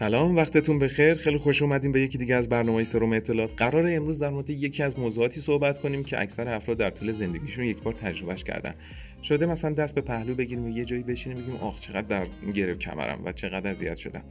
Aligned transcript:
سلام 0.00 0.36
وقتتون 0.36 0.78
بخیر. 0.78 1.14
خیلی 1.14 1.38
خوش 1.38 1.62
اومدیم 1.62 1.92
به 1.92 2.00
یکی 2.00 2.18
دیگه 2.18 2.34
از 2.34 2.48
برنامه 2.48 2.84
سروم 2.84 3.12
اطلاعات. 3.12 3.54
قرار 3.56 3.86
امروز 3.88 4.18
در 4.18 4.30
مورد 4.30 4.50
یکی 4.50 4.82
از 4.82 4.98
موضوعاتی 4.98 5.40
صحبت 5.40 5.80
کنیم 5.80 6.04
که 6.04 6.20
اکثر 6.20 6.48
افراد 6.48 6.76
در 6.76 6.90
طول 6.90 7.12
زندگیشون 7.12 7.64
یک 7.64 7.82
بار 7.82 7.92
تجربهش 7.92 8.44
کردن. 8.44 8.74
شده 9.22 9.46
مثلا 9.46 9.70
دست 9.70 9.94
به 9.94 10.00
پهلو 10.00 10.34
بگیریم 10.34 10.64
و 10.64 10.68
یه 10.68 10.84
جایی 10.84 11.02
بشینیم 11.02 11.42
بگیم 11.42 11.56
آخ 11.56 11.80
چقدر 11.80 12.02
در 12.02 12.26
گرفت 12.54 12.80
کمرم 12.80 13.24
و 13.24 13.32
چقدر 13.32 13.70
اذیت 13.70 13.96
شدم. 13.96 14.22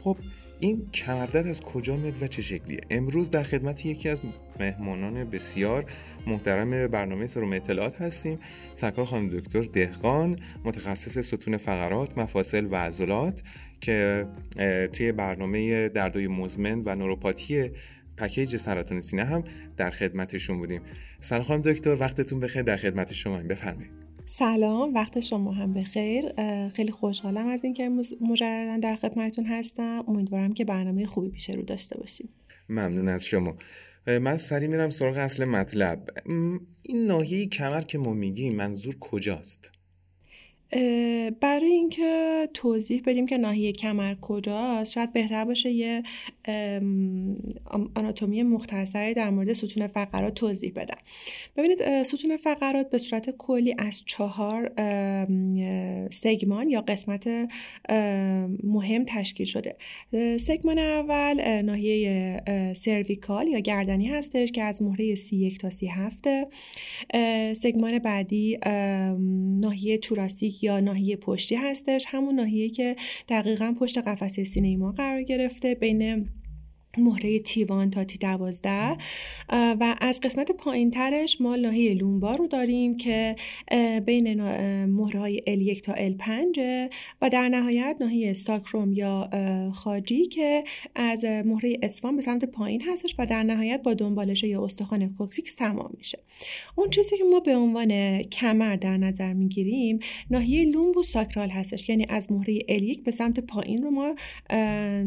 خب 0.00 0.16
این 0.60 0.90
کمردرد 0.90 1.46
از 1.46 1.60
کجا 1.60 1.96
میاد 1.96 2.22
و 2.22 2.26
چه 2.26 2.42
شکلیه؟ 2.42 2.80
امروز 2.90 3.30
در 3.30 3.42
خدمت 3.42 3.86
یکی 3.86 4.08
از 4.08 4.22
مهمانان 4.60 5.24
بسیار 5.24 5.84
محترم 6.26 6.86
برنامه 6.86 7.26
سروم 7.26 7.52
اطلاعات 7.52 8.02
هستیم 8.02 8.38
سرکار 8.74 9.04
خانم 9.04 9.28
دکتر 9.28 9.62
دهقان 9.62 10.36
متخصص 10.64 11.18
ستون 11.18 11.56
فقرات 11.56 12.18
مفاصل 12.18 12.68
و 12.70 12.76
عضلات. 12.76 13.42
که 13.80 14.26
توی 14.92 15.12
برنامه 15.12 15.88
دردای 15.88 16.26
مزمن 16.26 16.82
و 16.84 16.94
نوروپاتی 16.94 17.70
پکیج 18.16 18.56
سرطان 18.56 19.00
سینه 19.00 19.24
هم 19.24 19.44
در 19.76 19.90
خدمتشون 19.90 20.58
بودیم. 20.58 20.82
سلام 21.20 21.42
خانم 21.42 21.62
دکتر 21.62 21.96
وقتتون 22.00 22.40
بخیر. 22.40 22.62
در 22.62 22.76
خدمت 22.76 23.12
شما 23.12 23.38
بفرمایید. 23.38 23.90
سلام 24.26 24.94
وقت 24.94 25.20
شما 25.20 25.52
هم 25.52 25.74
بخیر. 25.74 26.24
خیلی 26.68 26.92
خوشحالم 26.92 27.46
از 27.46 27.64
اینکه 27.64 27.88
مجددا 28.20 28.78
در 28.82 28.96
خدمتتون 28.96 29.44
هستم. 29.44 30.04
امیدوارم 30.08 30.52
که 30.52 30.64
برنامه 30.64 31.06
خوبی 31.06 31.30
پیش 31.30 31.50
رو 31.50 31.62
داشته 31.62 31.98
باشیم. 31.98 32.28
ممنون 32.68 33.08
از 33.08 33.24
شما. 33.24 33.56
من 34.06 34.36
سری 34.36 34.68
میرم 34.68 34.90
سراغ 34.90 35.16
اصل 35.16 35.44
مطلب. 35.44 36.08
این 36.82 37.06
ناحیه 37.06 37.46
کمر 37.46 37.80
که 37.80 37.98
ما 37.98 38.14
میگیم 38.14 38.56
منظور 38.56 38.98
کجاست؟ 38.98 39.72
برای 41.40 41.72
اینکه 41.72 42.48
توضیح 42.54 43.02
بدیم 43.06 43.26
که 43.26 43.38
ناحیه 43.38 43.72
کمر 43.72 44.14
کجاست 44.20 44.92
شاید 44.92 45.12
بهتر 45.12 45.44
باشه 45.44 45.70
یه 45.70 46.02
آناتومی 47.94 48.42
مختصری 48.42 49.14
در 49.14 49.30
مورد 49.30 49.52
ستون 49.52 49.86
فقرات 49.86 50.34
توضیح 50.34 50.72
بدم. 50.76 50.98
ببینید 51.56 52.02
ستون 52.02 52.36
فقرات 52.36 52.90
به 52.90 52.98
صورت 52.98 53.30
کلی 53.30 53.74
از 53.78 54.02
چهار 54.06 54.72
سگمان 56.10 56.70
یا 56.70 56.80
قسمت 56.80 57.28
مهم 58.64 59.04
تشکیل 59.06 59.46
شده. 59.46 59.76
سگمان 60.38 60.78
اول 60.78 61.62
ناحیه 61.62 62.42
سرویکال 62.76 63.48
یا 63.48 63.58
گردنی 63.58 64.08
هستش 64.08 64.52
که 64.52 64.62
از 64.62 64.82
مهره 64.82 65.14
سی 65.14 65.36
یک 65.36 65.58
تا 65.58 65.70
سی 65.70 65.86
هفته 65.86 66.46
سگمان 67.54 67.98
بعدی 67.98 68.58
ناحیه 69.62 69.98
توراسیک 69.98 70.57
یا 70.64 70.80
ناحیه 70.80 71.16
پشتی 71.16 71.54
هستش 71.54 72.04
همون 72.08 72.34
ناحیه 72.34 72.70
که 72.70 72.96
دقیقا 73.28 73.74
پشت 73.80 73.98
قفسه 73.98 74.44
سینه 74.44 74.76
ما 74.76 74.92
قرار 74.92 75.22
گرفته 75.22 75.74
بین 75.74 76.28
مهره 76.98 77.38
تیوان 77.38 77.90
تا 77.90 78.04
تی 78.04 78.18
دوازده 78.18 78.96
و 79.50 79.96
از 80.00 80.20
قسمت 80.20 80.52
پایین 80.52 80.90
ترش 80.90 81.40
ما 81.40 81.56
ناحیه 81.56 81.94
لومبا 81.94 82.32
رو 82.32 82.46
داریم 82.46 82.96
که 82.96 83.36
بین 84.06 84.42
مهره 84.84 85.20
های 85.20 85.42
L1 85.46 85.80
تا 85.80 85.94
L5 85.94 86.58
و 87.22 87.30
در 87.30 87.48
نهایت 87.48 87.96
ناحیه 88.00 88.32
ساکروم 88.32 88.92
یا 88.92 89.30
خاجی 89.74 90.26
که 90.26 90.64
از 90.94 91.24
مهره 91.24 91.78
L5 91.82 92.16
به 92.16 92.22
سمت 92.22 92.44
پایین 92.44 92.82
هستش 92.82 93.14
و 93.18 93.26
در 93.26 93.42
نهایت 93.42 93.82
با 93.82 93.94
دنبالشه 93.94 94.48
یا 94.48 94.64
استخوان 94.64 95.14
coccyx 95.14 95.54
تمام 95.54 95.90
میشه. 95.98 96.18
اون 96.76 96.90
چیزی 96.90 97.16
که 97.16 97.24
ما 97.24 97.40
به 97.40 97.56
عنوان 97.56 98.22
کمر 98.22 98.76
در 98.76 98.96
نظر 98.96 99.32
می‌گیریم 99.32 99.98
ناحیه 100.30 100.64
lumbosacral 100.64 101.50
هستش. 101.50 101.88
یعنی 101.88 102.06
از 102.08 102.32
مهره 102.32 102.58
L1 102.58 103.02
به 103.04 103.10
سمت 103.10 103.40
پایین 103.40 103.82
رو 103.82 103.90
ما 103.90 104.14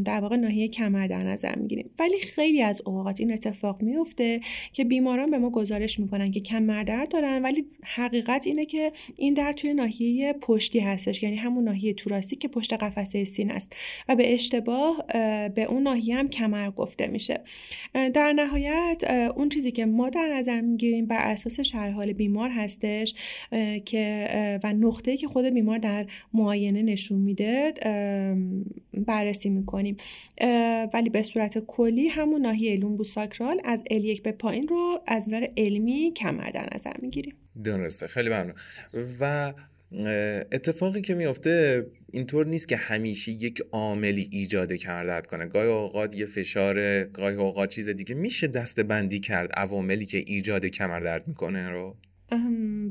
در 0.04 0.20
واقع 0.20 0.36
ناحیه 0.36 0.68
کمر 0.68 1.06
در 1.06 1.22
نظر 1.22 1.58
می‌گیریم. 1.58 1.81
ولی 1.98 2.18
خیلی 2.18 2.62
از 2.62 2.82
اوقات 2.86 3.20
این 3.20 3.32
اتفاق 3.32 3.82
میفته 3.82 4.40
که 4.72 4.84
بیماران 4.84 5.30
به 5.30 5.38
ما 5.38 5.50
گزارش 5.50 5.98
می‌کنن 6.00 6.30
که 6.30 6.40
کمر 6.40 6.82
درد 6.82 7.08
دارن 7.08 7.42
ولی 7.42 7.64
حقیقت 7.82 8.46
اینه 8.46 8.64
که 8.64 8.92
این 9.16 9.34
درد 9.34 9.54
توی 9.54 9.74
ناحیه 9.74 10.32
پشتی 10.32 10.80
هستش 10.80 11.22
یعنی 11.22 11.36
همون 11.36 11.64
ناحیه 11.64 11.94
توراسیک 11.94 12.36
که 12.36 12.48
پشت 12.48 12.72
قفسه 12.72 13.24
سینه 13.24 13.52
است 13.52 13.72
و 14.08 14.16
به 14.16 14.34
اشتباه 14.34 15.04
به 15.54 15.64
اون 15.68 15.82
ناحیه 15.82 16.16
هم 16.16 16.28
کمر 16.28 16.70
گفته 16.70 17.06
میشه. 17.06 17.40
در 17.94 18.32
نهایت 18.32 19.04
اون 19.36 19.48
چیزی 19.48 19.70
که 19.72 19.86
ما 19.86 20.10
در 20.10 20.34
نظر 20.34 20.60
می‌گیریم 20.60 21.06
بر 21.06 21.30
اساس 21.30 21.60
شرح 21.60 21.92
حال 21.92 22.12
بیمار 22.12 22.50
هستش 22.50 23.14
که 23.84 24.28
و 24.64 24.72
نقطه‌ای 24.72 25.16
که 25.16 25.28
خود 25.28 25.44
بیمار 25.44 25.78
در 25.78 26.06
معاینه 26.34 26.82
نشون 26.82 27.18
میده 27.18 27.74
بررسی 28.94 29.50
می‌کنیم. 29.50 29.96
ولی 30.94 31.10
به 31.10 31.22
صورت 31.22 31.58
کلی 31.76 32.08
همون 32.08 32.42
ناحیه 32.42 32.76
لومبو 32.76 33.04
ساکرال 33.04 33.60
از 33.64 33.84
L1 33.90 34.20
به 34.20 34.32
پایین 34.32 34.68
رو 34.68 35.00
از 35.06 35.28
نظر 35.28 35.46
علمی 35.56 36.12
کمر 36.16 36.50
در 36.50 36.68
نظر 36.74 36.92
می‌گیریم. 37.02 37.34
درسته 37.64 38.06
خیلی 38.06 38.28
ممنون. 38.28 38.54
و 39.20 39.52
اتفاقی 40.52 41.00
که 41.00 41.14
میفته 41.14 41.86
اینطور 42.12 42.46
نیست 42.46 42.68
که 42.68 42.76
همیشه 42.76 43.32
یک 43.32 43.62
عاملی 43.72 44.28
ایجاد 44.32 44.72
کردت 44.72 45.26
کنه. 45.26 45.46
گاهی 45.46 45.68
اوقات 45.68 46.16
یه 46.16 46.26
فشار 46.26 47.04
گاهی 47.04 47.36
اوقات 47.36 47.68
چیز 47.70 47.88
دیگه 47.88 48.14
میشه 48.14 48.46
دسته 48.46 48.82
بندی 48.82 49.20
کرد 49.20 49.52
عواملی 49.52 50.06
که 50.06 50.18
ایجاد 50.18 50.64
کمر 50.64 51.00
درد 51.00 51.28
می‌کنه 51.28 51.70
رو؟ 51.70 51.96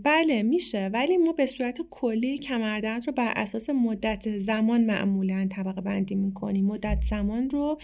بله 0.04 0.44
میشه. 0.44 0.90
ولی 0.94 1.18
ما 1.18 1.32
به 1.32 1.46
صورت 1.46 1.78
کلی 1.90 2.38
کمردرد 2.38 3.08
رو 3.08 3.14
بر 3.14 3.34
اساس 3.36 3.70
مدت 3.70 4.40
زمان 4.40 4.86
معمولا 4.86 5.48
طبقه 5.52 5.82
بندی 5.82 6.16
می‌کنیم. 6.16 6.66
مدت 6.66 7.02
زمان 7.02 7.50
رو 7.50 7.78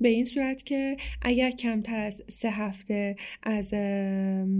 به 0.00 0.08
این 0.08 0.24
صورت 0.24 0.64
که 0.64 0.96
اگر 1.22 1.50
کمتر 1.50 1.98
از 1.98 2.22
سه 2.28 2.50
هفته 2.50 3.16
از 3.42 3.74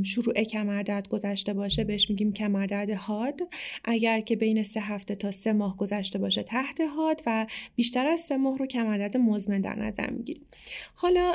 شروع 0.05 0.43
کمردرد 0.43 1.09
گذشته 1.09 1.55
باشه 1.55 1.85
بهش 1.85 2.11
میگیم 2.11 2.33
کمردرد 2.33 2.91
هاد 2.91 3.41
اگر 3.85 4.21
که 4.21 4.37
بین 4.37 4.63
سه 4.63 4.81
هفته 4.81 5.15
تا 5.15 5.31
سه 5.31 5.53
ماه 5.53 5.77
گذشته 5.77 6.19
باشه 6.19 6.43
تحت 6.43 6.81
هاد 6.81 7.23
و 7.27 7.47
بیشتر 7.77 8.07
از 8.07 8.21
سه 8.21 8.37
ماه 8.37 8.59
رو 8.59 8.67
کمردرد 8.67 9.17
مزمن 9.17 9.61
در 9.61 9.75
نظر 9.75 10.11
می‌گیریم. 10.11 10.47
حالا 10.95 11.35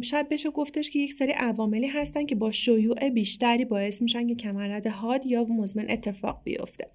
شاید 0.00 0.28
بشه 0.28 0.50
گفتش 0.50 0.90
که 0.90 0.98
یک 0.98 1.12
سری 1.12 1.32
عواملی 1.32 1.86
هستن 1.86 2.26
که 2.26 2.34
با 2.34 2.50
شیوع 2.50 3.08
بیشتری 3.08 3.64
باعث 3.64 4.02
میشن 4.02 4.26
که 4.26 4.34
کمردرد 4.44 4.86
هاد 4.86 5.26
یا 5.26 5.44
مزمن 5.44 5.86
اتفاق 5.90 6.40
بیفته. 6.44 6.90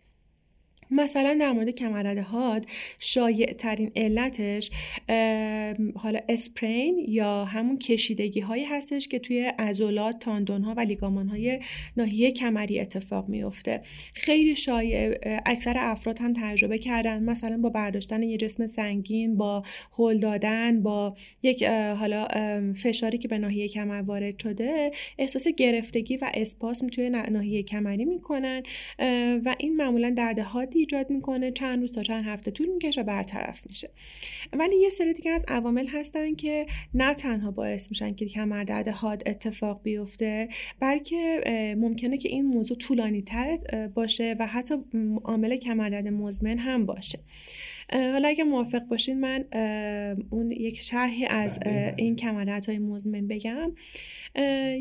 مثلا 0.91 1.37
در 1.39 1.51
مورد 1.51 1.69
کمرد 1.69 2.17
هاد 2.17 2.65
شایع 2.99 3.53
ترین 3.53 3.91
علتش 3.95 4.71
حالا 5.95 6.19
اسپرین 6.29 7.05
یا 7.07 7.45
همون 7.45 7.77
کشیدگی 7.77 8.39
هایی 8.39 8.63
هستش 8.63 9.07
که 9.07 9.19
توی 9.19 9.39
عضلات 9.59 10.19
تاندون 10.19 10.63
ها 10.63 10.73
و 10.77 10.79
لیگامان 10.79 11.27
های 11.27 11.59
ناحیه 11.97 12.31
کمری 12.31 12.79
اتفاق 12.79 13.29
میفته 13.29 13.81
خیلی 14.13 14.55
شایع 14.55 15.17
اکثر 15.45 15.73
افراد 15.77 16.19
هم 16.19 16.33
تجربه 16.33 16.77
کردن. 16.77 17.23
مثلا 17.23 17.57
با 17.57 17.69
برداشتن 17.69 18.23
یه 18.23 18.37
جسم 18.37 18.67
سنگین 18.67 19.37
با 19.37 19.63
هل 19.97 20.19
دادن 20.19 20.81
با 20.81 21.15
یک 21.43 21.63
حالا 21.63 22.27
فشاری 22.73 23.17
که 23.17 23.27
به 23.27 23.37
ناحیه 23.37 23.67
کمر 23.67 24.01
وارد 24.01 24.39
شده 24.39 24.91
احساس 25.17 25.47
گرفتگی 25.47 26.17
و 26.17 26.31
اسپاسم 26.33 26.87
توی 26.87 27.09
ناحیه 27.09 27.63
کمری 27.63 28.05
می‌کنن. 28.05 28.63
و 29.45 29.55
این 29.57 29.75
معمولا 29.75 30.09
درد 30.09 30.39
هادی 30.39 30.78
ایجاد 30.79 31.09
می‌کنه 31.09 31.51
چند 31.51 31.79
روز 31.79 31.91
تا 31.91 32.01
چند 32.01 32.25
هفته 32.25 32.51
طول 32.51 32.67
می‌کشه 32.67 33.03
برطرف 33.03 33.67
میشه. 33.67 33.89
ولی 34.53 34.75
یه 34.75 34.89
سری 34.89 35.13
دیگه 35.13 35.31
از 35.31 35.45
عوامل 35.47 35.87
هستن 35.87 36.35
که 36.35 36.65
نه 36.93 37.13
تنها 37.13 37.51
باعث 37.51 37.89
میشن 37.89 38.15
که 38.15 38.25
کمردرد 38.25 38.87
حاد 38.87 39.23
اتفاق 39.25 39.83
بیفته 39.83 40.49
بلکه 40.79 41.43
ممکنه 41.79 42.17
که 42.17 42.29
این 42.29 42.45
موضوع 42.45 42.77
طولانی 42.77 43.21
تر 43.21 43.57
باشه 43.93 44.35
و 44.39 44.47
حتی 44.47 44.75
عامل 45.23 45.55
کمردرد 45.55 46.07
مزمن 46.07 46.57
هم 46.57 46.85
باشه. 46.85 47.19
حالا 47.91 48.27
اگه 48.27 48.43
موافق 48.43 48.79
باشین 48.79 49.19
من 49.19 49.45
اون 50.29 50.51
یک 50.51 50.81
شرحی 50.81 51.25
از 51.25 51.59
بله. 51.59 51.93
این 51.97 52.17
های 52.67 52.79
مزمن 52.79 53.27
بگم. 53.27 53.71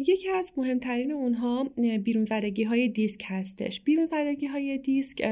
یکی 0.07 0.29
از 0.29 0.53
مهمترین 0.57 1.13
اونها 1.13 1.71
بیرون 2.05 2.25
زدگی 2.25 2.65
های 2.65 2.89
دیسک 2.89 3.25
هستش. 3.27 3.81
بیرون 3.81 4.05
زدگی 4.05 4.47
های 4.47 4.79
دیسک 4.79 5.23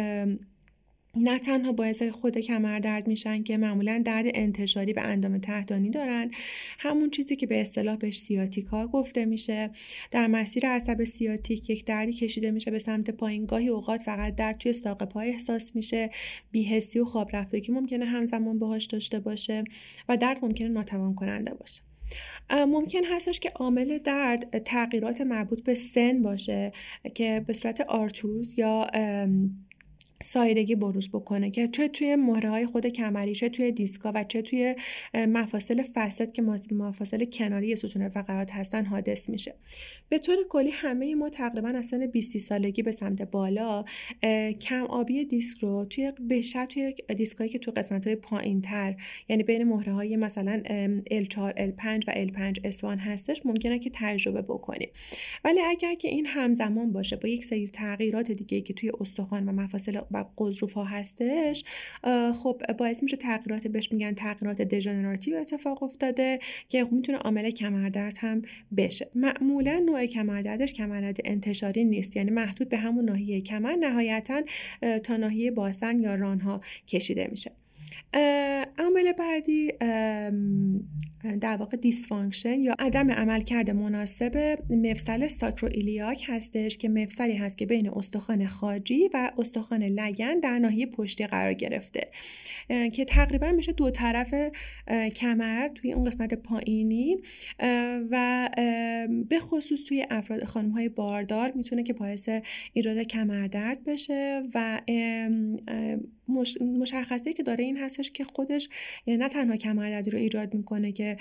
نه 1.17 1.39
تنها 1.39 1.73
باعث 1.73 2.03
خود 2.03 2.39
کمر 2.39 2.79
درد 2.79 3.07
میشن 3.07 3.43
که 3.43 3.57
معمولا 3.57 4.03
درد 4.05 4.27
انتشاری 4.35 4.93
به 4.93 5.01
اندام 5.01 5.39
تحتانی 5.39 5.91
دارن 5.91 6.31
همون 6.79 7.11
چیزی 7.11 7.37
که 7.37 7.47
به 7.47 7.61
اصطلاح 7.61 7.97
بهش 7.97 8.19
سیاتیکا 8.19 8.87
گفته 8.87 9.25
میشه. 9.25 9.71
در 10.11 10.27
مسیر 10.27 10.67
عصب 10.67 11.05
سیاتیک 11.05 11.71
یک 11.71 11.85
دردی 11.85 12.13
کشیده 12.13 12.51
میشه 12.51 12.71
به 12.71 12.79
سمت 12.79 13.11
پایین. 13.11 13.47
گاهی 13.47 13.69
اوقات 13.69 14.03
فقط 14.03 14.35
درد 14.35 14.59
توی 14.59 14.73
ساق 14.73 15.05
پای 15.05 15.29
احساس 15.31 15.77
میشه. 15.77 16.11
بیهسی 16.51 16.99
و 16.99 17.05
خواب 17.05 17.37
رفتگی 17.37 17.73
ممکنه 17.73 18.05
همزمان 18.05 18.59
باهاش 18.59 18.85
داشته 18.85 19.21
باشه 19.21 19.65
و 20.09 20.17
درد 20.17 20.39
ممکنه 20.45 20.69
ناتوان 20.69 21.15
کننده 21.15 21.55
باشه 21.55 21.83
ممکن 22.51 23.05
هستش 23.05 23.41
که 23.41 23.51
عامل 23.51 23.99
درد 23.99 24.59
تغییرات 24.59 25.21
مربوط 25.21 25.63
به 25.63 25.75
سن 25.75 26.23
باشه 26.23 26.73
که 27.15 27.45
به 27.47 27.53
صورت 27.53 27.81
آرتروز 27.81 28.59
یا 28.59 28.87
سایدگی 30.23 30.75
بروز 30.75 31.09
بکنه 31.09 31.51
که 31.51 31.69
چه 31.69 31.89
توی 31.89 32.17
مهره 32.17 32.51
های 32.51 32.67
خود 32.67 32.87
کمری 32.87 33.35
چه 33.35 33.49
توی 33.49 33.73
دیسکا 33.73 34.13
و 34.15 34.25
چه 34.25 34.43
توی 34.43 34.75
مفاصل 35.15 35.83
فسد 35.95 36.33
که 36.33 36.43
مفاصل 36.73 37.25
کناری 37.25 37.77
ستون 37.77 38.09
فقرات 38.09 38.51
هستن 38.51 38.85
حادث 38.85 39.29
میشه. 39.29 39.55
به 40.09 40.19
طور 40.19 40.37
کلی 40.49 40.71
همه 40.71 41.15
ما 41.15 41.29
تقریبا 41.29 41.69
از 41.69 41.87
سن 41.87 42.07
20 42.07 42.39
سالگی 42.39 42.83
به 42.83 42.93
سمت 42.93 43.23
بالا 43.23 43.85
کم 44.61 44.85
آبی 44.85 45.25
دیسک 45.25 45.59
رو 45.59 45.85
توی 45.85 46.13
بیشتر 46.21 46.67
توی 46.67 46.95
دیسکایی 47.17 47.51
که 47.51 47.59
توی 47.59 47.75
قسمت 47.75 48.07
های 48.07 48.17
پایین 48.17 48.61
تر 48.61 48.97
یعنی 49.29 49.43
بین 49.43 49.65
مهره 49.65 49.93
های 49.93 50.17
مثلا 50.17 50.63
L4 51.11 51.53
L5 51.53 52.05
و 52.07 52.13
L5 52.13 52.61
اسوان 52.65 52.99
هستش 52.99 53.47
ممکنه 53.47 53.79
که 53.79 53.91
تجربه 53.95 54.43
بکنیم. 54.43 54.89
ولی 55.45 55.61
اگر 55.61 55.95
که 55.95 56.09
این 56.09 56.27
همزمان 56.27 56.93
باشه 56.93 57.17
با 57.17 57.29
یک 57.29 57.45
سری 57.45 57.69
تغییرات 57.69 58.31
دیگه 58.31 58.61
که 58.61 58.75
توی 58.75 58.93
استخوان 59.01 59.49
و 59.49 59.53
مفاصل 59.53 60.01
و 60.11 60.25
قضروف 60.39 60.73
ها 60.73 60.85
هستش 60.85 61.65
خب 62.43 62.63
باعث 62.79 63.03
میشه 63.03 63.17
تغییرات 63.17 63.67
بهش 63.67 63.93
میگن 63.93 64.15
تغییرات 64.15 64.63
دژنراتیو 64.63 65.37
اتفاق 65.37 65.83
افتاده 65.83 66.39
که 66.69 66.87
می‌تونه 66.91 67.19
عامل 67.19 67.51
کمردرد 67.51 68.19
هم 68.21 68.43
بشه. 68.77 69.11
معمولا 69.15 69.83
نوع 69.87 70.07
کمردردش 70.07 70.73
کمردرد 70.73 71.17
انتشاری 71.25 71.85
نیست 71.85 72.17
یعنی 72.17 72.31
محدود 72.31 72.69
به 72.69 72.77
همون 72.77 73.05
ناحیه 73.05 73.41
کمر 73.41 73.77
نهایتا 73.77 74.43
تا 75.05 75.17
ناحیه 75.17 75.51
باسن 75.51 76.01
یا 76.01 76.15
رانها 76.15 76.61
کشیده 76.89 77.29
میشه. 77.31 77.51
عامل 78.79 79.13
بعدی 79.19 79.73
در 81.41 81.57
واقع 81.57 81.77
dysfunction 81.77 82.61
یا 82.61 82.75
عدم 82.79 83.11
عملکرد 83.11 83.71
مناسب 83.71 84.59
مفصل 84.71 85.29
sacroiliac 85.29 86.25
هستش 86.29 86.79
که 86.79 86.89
مفصلی 86.89 87.37
هست 87.37 87.59
که 87.59 87.67
بین 87.67 87.91
استخوان 87.91 88.47
خاجی 88.47 89.11
و 89.15 89.31
استخوان 89.39 89.83
لگن 89.83 90.41
در 90.41 90.59
ناحیه 90.59 90.87
پشتی 90.87 91.27
قرار 91.27 91.53
گرفته 91.53 92.11
که 92.69 93.05
تقریبا 93.05 93.53
میشه 93.53 93.73
دو 93.73 93.91
طرف 93.91 94.35
کمر 95.17 95.69
توی 95.69 95.93
اون 95.93 96.05
قسمت 96.05 96.35
پایینی 96.35 97.17
و 98.11 98.49
به 99.29 99.39
خصوص 99.41 99.85
توی 99.85 100.07
افراد 100.11 100.45
خانم 100.45 100.71
های 100.71 100.89
باردار 100.89 101.53
می‌تونه 101.55 101.83
که 101.83 101.93
باعث 101.93 102.29
ایجاد 102.73 102.99
کمردرد 102.99 103.85
بشه 103.85 104.43
و 104.55 104.81
مشخصه 106.61 107.33
که 107.33 107.43
داره 107.43 107.65
این 107.65 107.77
هستش 107.77 108.11
که 108.11 108.25
خودش 108.25 108.69
یعنی 109.07 109.21
نه 109.21 109.29
تنها 109.29 109.57
کمردردی 109.57 110.11
رو 110.11 110.19
ایجاد 110.19 110.55
می‌کنه 110.55 110.93
که 110.93 111.17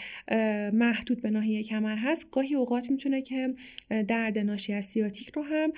محدود 0.74 1.22
به 1.22 1.30
ناحیه 1.30 1.63
کمر 1.63 1.96
هست 1.96 2.28
گاهی 2.31 2.56
اوقات 2.56 2.92
می‌تونه 2.92 3.22
که 3.22 3.56
درد 4.07 4.38
ناشی 4.38 4.74
از 4.74 4.86
سیاتیک 4.86 5.30
رو 5.30 5.44
هم 5.44 5.72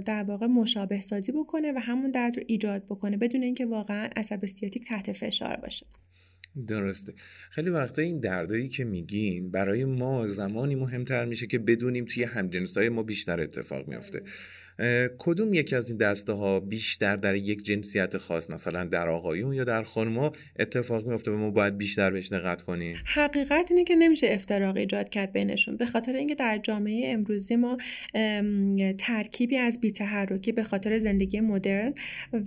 در 0.00 0.22
واقع 0.22 0.46
مشابه 0.46 1.00
سازی 1.00 1.32
بکنه 1.32 1.72
و 1.72 1.78
همون 1.78 2.10
درد 2.10 2.36
رو 2.36 2.42
ایجاد 2.46 2.84
بکنه 2.84 3.16
بدون 3.16 3.42
اینکه 3.42 3.66
واقعا 3.66 4.08
عصب 4.16 4.46
سیاتیک 4.46 4.86
تحت 4.88 5.12
فشار 5.12 5.56
باشه. 5.56 5.86
درسته. 6.68 7.14
خیلی 7.50 7.70
وقتا 7.70 8.02
این 8.02 8.20
دردایی 8.20 8.68
که 8.68 8.84
میگین 8.84 9.50
برای 9.50 9.84
ما 9.84 10.26
زمانی 10.26 10.74
مهمتر 10.74 11.24
میشه 11.24 11.46
که 11.46 11.58
بدونیم 11.58 12.04
توی 12.04 12.24
همجنسای 12.24 12.88
ما 12.88 13.02
بیشتر 13.02 13.40
اتفاق 13.40 13.88
میافته. 13.88 14.22
کدوم 15.18 15.54
یکی 15.54 15.76
از 15.76 15.88
این 15.88 15.98
دسته 15.98 16.32
ها 16.32 16.60
بیشتر 16.60 17.16
در 17.16 17.34
یک 17.34 17.62
جنسیت 17.62 18.16
خاص 18.16 18.50
مثلا 18.50 18.84
در 18.84 19.08
آقایون 19.08 19.54
یا 19.54 19.64
در 19.64 19.82
خانم‌ها 19.82 20.32
اتفاق 20.58 21.06
میفته 21.06 21.30
و 21.30 21.36
ما 21.36 21.50
باید 21.50 21.78
بیشتر 21.78 22.10
بهش 22.10 22.32
دقت 22.32 22.62
کنیم؟ 22.62 22.96
حقیقت 23.04 23.70
اینه 23.70 23.84
که 23.84 23.96
نمیشه 23.96 24.26
افتراق 24.30 24.76
ایجاد 24.76 25.08
کرد 25.08 25.32
بینشون. 25.32 25.76
به 25.76 25.86
خاطر 25.86 26.16
اینکه 26.16 26.34
در 26.34 26.58
جامعه 26.62 27.12
امروزی 27.12 27.56
ما 27.56 27.76
ترکیبی 28.98 29.56
از 29.56 29.80
بی‌تحرکی 29.80 30.52
به 30.52 30.62
خاطر 30.62 30.98
زندگی 30.98 31.40
مدرن 31.40 31.94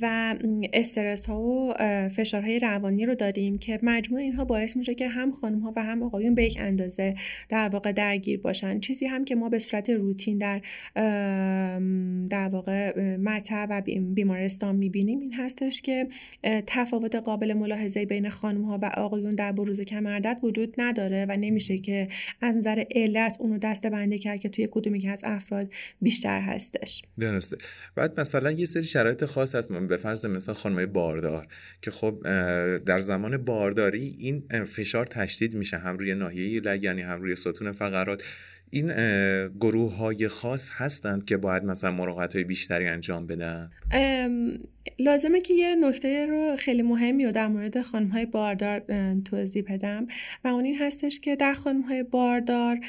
و 0.01 0.35
استرس 0.73 1.25
ها 1.25 1.41
و 1.41 1.73
فشارهای 2.09 2.59
روانی 2.59 3.05
رو 3.05 3.15
داریم 3.15 3.57
که 3.57 3.79
مجموع 3.83 4.21
اینها 4.21 4.45
باعث 4.45 4.77
میشه 4.77 4.95
که 4.95 5.07
هم 5.07 5.31
خانم 5.31 5.59
ها 5.59 5.73
و 5.75 5.83
هم 5.83 6.03
آقایون 6.03 6.35
به 6.35 6.43
یک 6.43 6.57
اندازه 6.59 7.15
در 7.49 7.69
واقع 7.69 7.91
درگیر 7.91 8.39
باشن. 8.39 8.79
چیزی 8.79 9.05
هم 9.05 9.25
که 9.25 9.35
ما 9.35 9.49
به 9.49 9.59
صورت 9.59 9.89
روتین 9.89 10.37
در 10.37 10.61
در 12.27 12.49
واقع 12.49 12.99
مطب 13.17 13.67
و 13.69 13.81
بیمارستان 14.13 14.75
می‌بینیم 14.75 15.19
این 15.19 15.33
هستش 15.33 15.81
که 15.81 16.07
تفاوت 16.67 17.15
قابل 17.15 17.53
ملاحظه 17.53 18.05
بین 18.05 18.29
خانم 18.29 18.63
ها 18.63 18.79
و 18.81 18.85
آقایون 18.85 19.35
در 19.35 19.51
بروز 19.51 19.81
کمردرد 19.81 20.43
وجود 20.43 20.73
نداره 20.77 21.25
و 21.29 21.37
نمیشه 21.37 21.77
که 21.77 22.07
از 22.41 22.55
نظر 22.55 22.83
علت 22.95 23.37
اونو 23.39 23.57
دسته 23.57 23.89
بنده 23.89 24.17
کرد 24.17 24.39
که 24.39 24.49
توی 24.49 24.67
کدومی 24.71 24.99
که 24.99 25.09
از 25.09 25.21
افراد 25.23 25.71
بیشتر 26.01 26.41
هستش. 26.41 27.01
درسته. 27.19 27.57
بعد 27.95 28.19
مثلا 28.19 28.51
یه 28.51 28.65
سری 28.65 28.83
شرایط 28.83 29.25
خاص 29.25 29.55
هست. 29.55 29.69
به 29.71 29.97
فرض 29.97 30.25
مثلا 30.25 30.55
خانمای 30.55 30.85
باردار 30.85 31.47
که 31.81 31.91
خب 31.91 32.19
در 32.77 32.99
زمان 32.99 33.37
بارداری 33.37 34.15
این 34.19 34.63
فشار 34.63 35.05
تشدید 35.05 35.55
میشه. 35.55 35.77
هم 35.77 35.97
روی 35.97 36.15
ناحیه 36.15 36.59
لگنی 36.59 37.01
هم 37.01 37.21
روی 37.21 37.35
ستون 37.35 37.71
فقرات. 37.71 38.23
این 38.71 38.87
گروه 39.47 39.95
های 39.95 40.27
خاص 40.27 40.71
هستند 40.73 41.25
که 41.25 41.37
باید 41.37 41.63
مثلا 41.63 41.91
مراقبت 41.91 42.35
های 42.35 42.43
بیشتری 42.43 42.87
انجام 42.87 43.27
بدن؟ 43.27 43.69
لازمه 44.99 45.41
که 45.41 45.53
یه 45.53 45.75
نکته 45.75 46.25
رو 46.25 46.55
خیلی 46.55 46.81
مهمی 46.81 47.25
رو 47.25 47.31
در 47.31 47.47
مورد 47.47 47.81
خانم 47.81 48.07
های 48.07 48.25
باردار 48.25 48.79
توضیح 49.25 49.63
بدم 49.69 50.07
و 50.43 50.47
اون 50.47 50.65
این 50.65 50.77
هستش 50.77 51.19
که 51.19 51.35
در 51.35 51.53
خانم 51.53 51.81
های 51.81 52.03
باردار 52.03 52.79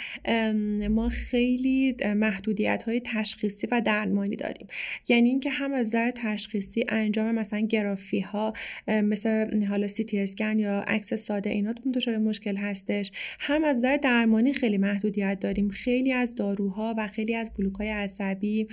ما 0.91 1.09
خیلی 1.09 1.97
محدودیت 2.17 2.83
های 2.83 3.01
تشخیصی 3.05 3.69
و 3.71 3.81
درمانی 3.81 4.37
داریم. 4.37 4.67
یعنی 5.09 5.29
اینکه 5.29 5.51
هم 5.51 5.73
از 5.73 5.87
نظر 5.87 6.11
تشخیصی 6.11 6.85
انجام 6.89 7.35
مثلا 7.35 7.61
گرافی 7.61 8.21
ها 8.21 8.53
مثل 8.89 9.65
حالا 9.65 9.89
سی 9.89 10.05
تی 10.05 10.21
اسکن 10.21 10.59
یا 10.59 10.81
عکس 10.81 11.15
ساده 11.15 11.51
اینا 11.51 11.75
دچار 11.95 12.17
مشکل 12.17 12.57
هستش. 12.57 13.13
هم 13.41 13.65
از 13.65 13.79
نظر 13.79 13.97
درمانی 13.97 14.53
خیلی 14.53 14.79
محدودیت 14.79 15.41
داریم. 15.41 15.69
خیلی 15.69 16.13
از 16.13 16.35
داروها 16.35 16.95
و 16.99 17.09
خیلی 17.09 17.35
از 17.35 17.51
بلوک 17.59 17.75
های 17.75 17.89
عصبی 17.89 18.69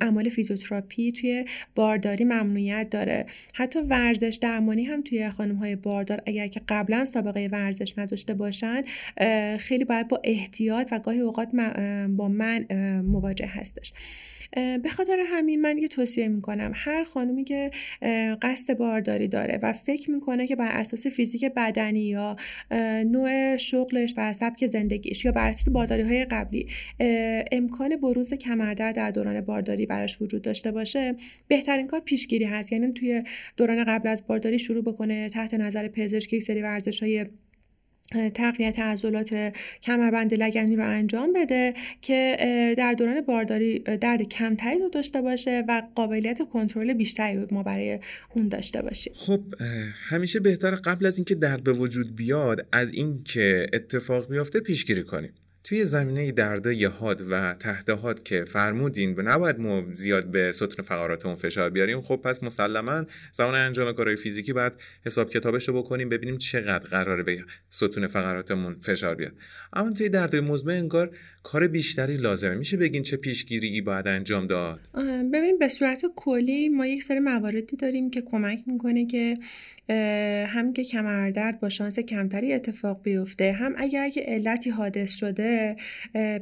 اعمال 0.00 0.28
فیزیوتراپی 0.28 1.12
توی 1.12 1.44
بارداری 1.74 2.24
ممنوعیت 2.32 2.90
داره. 2.90 3.26
حتی 3.52 3.78
ورزش 3.78 4.38
درمانی 4.42 4.84
هم 4.84 5.02
توی 5.02 5.28
خانم 5.28 5.56
های 5.56 5.76
باردار 5.76 6.22
اگر 6.26 6.46
که 6.46 6.60
قبلا 6.68 7.04
سابقه 7.04 7.48
ورزش 7.52 7.98
نداشته 7.98 8.34
باشن 8.34 8.82
خیلی 9.58 9.84
باید 9.84 10.08
با 10.08 10.20
احتیاط 10.24 10.88
و 10.92 10.98
گاهی 10.98 11.20
اوقات 11.20 11.48
با 12.08 12.28
من 12.28 12.66
مواجه 13.00 13.46
هستش. 13.46 13.92
به 14.82 14.88
خاطر 14.90 15.18
همین 15.26 15.60
من 15.60 15.78
یه 15.78 15.88
توصیه 15.88 16.28
می‌کنم. 16.28 16.72
هر 16.74 17.04
خانومی 17.04 17.44
که 17.44 17.70
قصد 18.42 18.76
بارداری 18.76 19.28
داره 19.28 19.58
و 19.62 19.72
فکر 19.72 20.10
می‌کنه 20.10 20.46
که 20.46 20.56
بر 20.56 20.68
اساس 20.72 21.06
فیزیک 21.06 21.44
بدنی 21.44 22.00
یا 22.00 22.36
نوع 23.04 23.56
شغلش 23.56 24.14
و 24.16 24.32
سبک 24.32 24.66
زندگیش 24.66 25.24
یا 25.24 25.32
بر 25.32 25.48
اساس 25.48 25.68
بارداری 25.68 26.02
های 26.02 26.24
قبلی 26.24 26.68
امکان 27.52 27.96
بروز 27.96 28.34
کمردرد 28.34 28.96
در 28.96 29.10
دوران 29.10 29.40
بارداری 29.40 29.86
براش 29.86 30.22
وجود 30.22 30.42
داشته 30.42 30.72
باشه 30.72 31.14
بهترین 31.48 31.86
کار 31.86 32.00
پیشگیری 32.18 32.44
هست. 32.44 32.72
یعنی 32.72 32.92
توی 32.92 33.22
دوران 33.56 33.84
قبل 33.84 34.08
از 34.08 34.26
بارداری 34.26 34.58
شروع 34.58 34.84
بکنه 34.84 35.28
تحت 35.28 35.54
نظر 35.54 35.88
پزشک 35.88 36.38
سری 36.38 36.62
ورزش 36.62 37.02
های 37.02 37.26
تقویت 38.34 38.78
عضلات 38.78 39.52
کمربند 39.82 40.34
لگنی 40.34 40.76
رو 40.76 40.88
انجام 40.88 41.32
بده 41.32 41.74
که 42.02 42.36
در 42.78 42.92
دوران 42.92 43.20
بارداری 43.20 43.78
درد 43.78 44.22
کمتری 44.22 44.78
رو 44.78 44.88
داشته 44.88 45.22
باشه 45.22 45.64
و 45.68 45.82
قابلیت 45.94 46.38
کنترل 46.52 46.92
بیشتری 46.92 47.36
رو 47.36 47.46
ما 47.50 47.62
برای 47.62 48.00
اون 48.34 48.48
داشته 48.48 48.82
باشیم. 48.82 49.12
خب 49.16 49.40
همیشه 50.08 50.40
بهتر 50.40 50.74
قبل 50.74 51.06
از 51.06 51.16
اینکه 51.18 51.34
درد 51.34 51.64
به 51.64 51.72
وجود 51.72 52.16
بیاد 52.16 52.66
از 52.72 52.92
اینکه 52.92 53.66
اتفاق 53.72 54.30
بیفته 54.30 54.60
پیشگیری 54.60 55.02
کنیم. 55.02 55.32
توی 55.68 55.84
زمینه 55.84 56.32
دردای 56.32 56.84
حاد 56.84 57.22
و 57.30 57.54
حاد 58.02 58.22
که 58.22 58.44
فرمودین 58.44 59.14
و 59.16 59.22
نباید 59.22 59.58
ما 59.58 59.84
زیاد 59.92 60.26
به 60.30 60.52
ستون 60.52 60.84
فقراتمون 60.84 61.34
فشار 61.34 61.70
بیاریم. 61.70 62.00
خب 62.00 62.16
پس 62.16 62.42
مسلما 62.42 63.04
زمان 63.32 63.54
انجام 63.54 63.92
کارهای 63.92 64.16
فیزیکی 64.16 64.52
باید 64.52 64.72
حساب 65.06 65.30
کتابش 65.30 65.68
رو 65.68 65.82
بکنیم 65.82 66.08
ببینیم 66.08 66.36
چقدر 66.36 66.88
قراره 66.88 67.22
به 67.22 67.44
ستون 67.70 68.06
فقراتمون 68.06 68.76
فشار 68.80 69.14
بیاد. 69.14 69.32
اما 69.72 69.90
توی 69.90 70.08
دردای 70.08 70.40
مزمن 70.40 70.74
انگار 70.74 71.10
کار 71.42 71.68
بیشتری 71.68 72.16
لازمه. 72.16 72.54
میشه 72.54 72.76
بگین 72.76 73.02
چه 73.02 73.16
پیشگیری 73.16 73.80
باید 73.80 74.08
انجام 74.08 74.46
داد؟ 74.46 74.80
ببین 75.32 75.58
به 75.58 75.68
صورت 75.68 76.02
کلی 76.16 76.68
ما 76.68 76.86
یک 76.86 77.02
سری 77.02 77.20
مواردی 77.20 77.76
داریم 77.76 78.10
که 78.10 78.22
کمک 78.22 78.58
می‌کنه 78.66 79.06
که 79.06 79.38
هم 80.48 80.72
که 80.72 80.84
کمردرد 80.84 81.60
با 81.60 81.68
شانس 81.68 81.98
کمتری 81.98 82.52
اتفاق 82.52 83.02
بیفته 83.02 83.52
هم 83.52 83.74
اگر 83.76 84.08
که 84.08 84.20
علتی 84.20 84.70
حادث 84.70 85.18
شده 85.18 85.57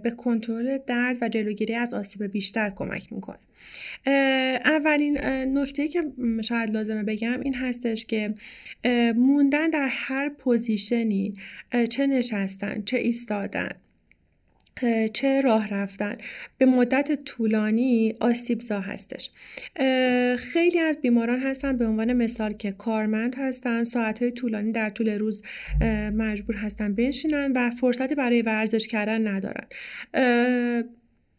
به 0.03 0.13
کنترل 0.17 0.79
درد 0.87 1.19
و 1.21 1.29
جلوگیری 1.29 1.75
از 1.75 1.95
آسیب 1.95 2.23
بیشتر 2.23 2.71
کمک 2.71 3.13
می‌کنه. 3.13 3.39
اولین 4.65 5.19
نکته 5.59 5.89
که 5.89 6.03
شاید 6.43 6.71
لازمه 6.71 7.03
بگم 7.03 7.41
این 7.41 7.55
هستش 7.55 8.05
که 8.05 8.35
موندن 9.17 9.71
در 9.71 9.89
هر 9.91 10.29
پوزیشنی 10.29 11.35
چه 11.91 12.07
نشستن 12.07 12.83
چه 12.83 12.99
ایستادن 12.99 13.71
چه 15.13 15.41
راه 15.41 15.75
رفتن؟ 15.75 16.17
به 16.59 16.67
مدت 16.67 17.25
طولانی 17.25 18.15
آسیبزا 18.21 18.81
هستش. 18.81 19.31
خیلی 20.39 20.79
از 20.79 21.01
بیماران 21.01 21.41
هستن 21.41 21.77
به 21.77 21.87
عنوان 21.87 22.13
مثال 22.13 22.53
که 22.53 22.73
کارمند 22.73 23.35
هستن 23.39 23.85
ساعتهای 23.85 24.31
طولانی 24.31 24.73
در 24.73 24.91
طول 24.91 25.19
روز 25.19 25.43
مجبور 26.15 26.57
هستن 26.57 26.95
بنشینن 26.95 27.53
و 27.53 27.71
فرصتی 27.71 28.15
برای 28.15 28.43
ورزش 28.43 28.89
کردن 28.89 29.27
ندارن. 29.27 29.67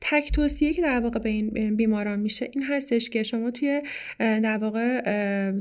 تک 0.01 0.32
توصیه 0.32 0.74
که 0.74 0.82
در 0.82 1.00
واقع 1.00 1.20
به 1.20 1.30
این 1.30 1.75
بیماران 1.75 2.20
میشه 2.20 2.50
این 2.54 2.63
هستش 2.63 3.10
که 3.10 3.24
شما 3.24 3.51
توی 3.51 3.82
در 4.20 4.58
واقع 4.58 5.01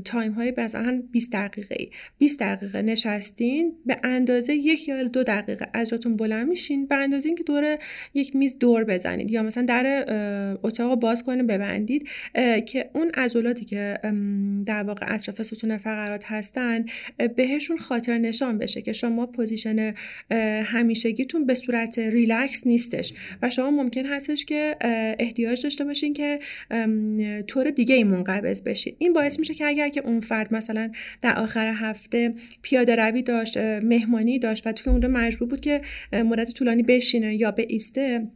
تایم 0.01 0.31
های 0.31 0.53
مثلا 0.57 1.03
20 1.11 1.31
دقیقه 1.33 1.75
ای 1.79 1.89
20 2.17 2.39
دقیقه 2.39 2.81
نشستین 2.81 3.73
به 3.85 3.99
اندازه 4.03 4.53
یک 4.53 4.87
یا 4.87 5.03
دو 5.03 5.23
دقیقه 5.23 5.67
از 5.73 5.89
جاتون 5.89 6.15
بلند 6.15 6.47
میشین. 6.47 6.85
به 6.85 6.95
اندازه 6.95 7.29
اینکه 7.29 7.43
دور 7.43 7.77
یک 8.13 8.35
میز 8.35 8.59
دور 8.59 8.83
بزنید 8.83 9.31
یا 9.31 9.43
مثلا 9.43 9.63
در 9.63 10.05
اتاق 10.63 10.99
باز 10.99 11.23
کنید 11.23 11.47
ببندید 11.47 12.09
که 12.65 12.89
اون 12.93 13.09
عضلاتی 13.09 13.65
که 13.65 13.99
در 14.65 14.83
واقع 14.83 15.13
اطراف 15.13 15.43
ستون 15.43 15.77
فقرات 15.77 16.23
هستن 16.25 16.85
بهشون 17.35 17.77
خاطر 17.77 18.17
نشان 18.17 18.57
بشه 18.57 18.81
که 18.81 18.93
شما 18.93 19.25
position 19.25 19.93
همیشگیتون 20.65 21.45
به 21.45 21.53
صورت 21.53 21.99
ریلکس 21.99 22.67
نیستش 22.67 23.13
و 23.41 23.49
شما 23.49 23.71
ممکن 23.71 24.05
هست 24.05 24.26
که 24.35 24.75
احتیاج 25.19 25.63
داشته 25.63 25.85
باشین 25.85 26.13
که 26.13 26.39
طور 27.47 27.69
دیگه 27.69 27.95
ای 27.95 28.03
منقبض 28.03 28.63
بشین. 28.63 28.95
این 28.97 29.13
باعث 29.13 29.39
میشه 29.39 29.53
که 29.53 29.65
اگر 29.65 29.89
که 29.89 30.01
اون 30.05 30.19
فرد 30.19 30.53
مثلا 30.53 30.91
در 31.21 31.39
آخر 31.39 31.73
هفته 31.75 32.33
پیاده 32.61 32.95
روی 32.95 33.21
داشت 33.21 33.57
مهمانی 33.57 34.39
داشت 34.39 34.67
و 34.67 34.71
توی 34.71 34.91
اونجا 34.91 35.07
مجبور 35.07 35.47
بود 35.47 35.61
که 35.61 35.81
مدت 36.13 36.53
طولانی 36.53 36.83
بشینه 36.83 37.35
یا 37.35 37.51
به 37.51 37.65
ایسته 37.69 38.27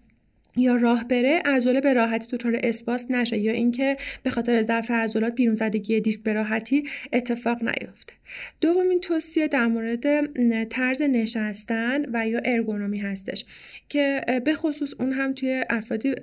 یا 0.57 0.75
راه 0.75 1.07
بره 1.07 1.41
عضله 1.45 1.81
به 1.81 1.93
راحتی 1.93 2.37
دچار 2.37 2.59
اسپاس 2.63 3.11
نشه 3.11 3.37
یا 3.37 3.51
اینکه 3.51 3.97
به 4.23 4.29
خاطر 4.29 4.61
ضعف 4.61 4.91
عضلات 4.91 5.35
بیرون 5.35 5.55
زدگی 5.55 5.99
دیسک 5.99 6.23
به 6.23 6.33
راحتی 6.33 6.83
اتفاق 7.13 7.63
نیفته. 7.63 8.13
دومین 8.61 8.99
توصیه 8.99 9.47
در 9.47 9.67
مورد 9.67 10.25
طرز 10.69 11.01
نشستن 11.01 12.05
و 12.13 12.27
یا 12.27 12.41
ارگونومی 12.45 12.99
هستش 12.99 13.45
که 13.89 14.21
به 14.45 14.53
خصوص 14.53 14.93
اون 14.99 15.11
هم 15.11 15.33
توی 15.33 15.63
افرادی 15.69 16.15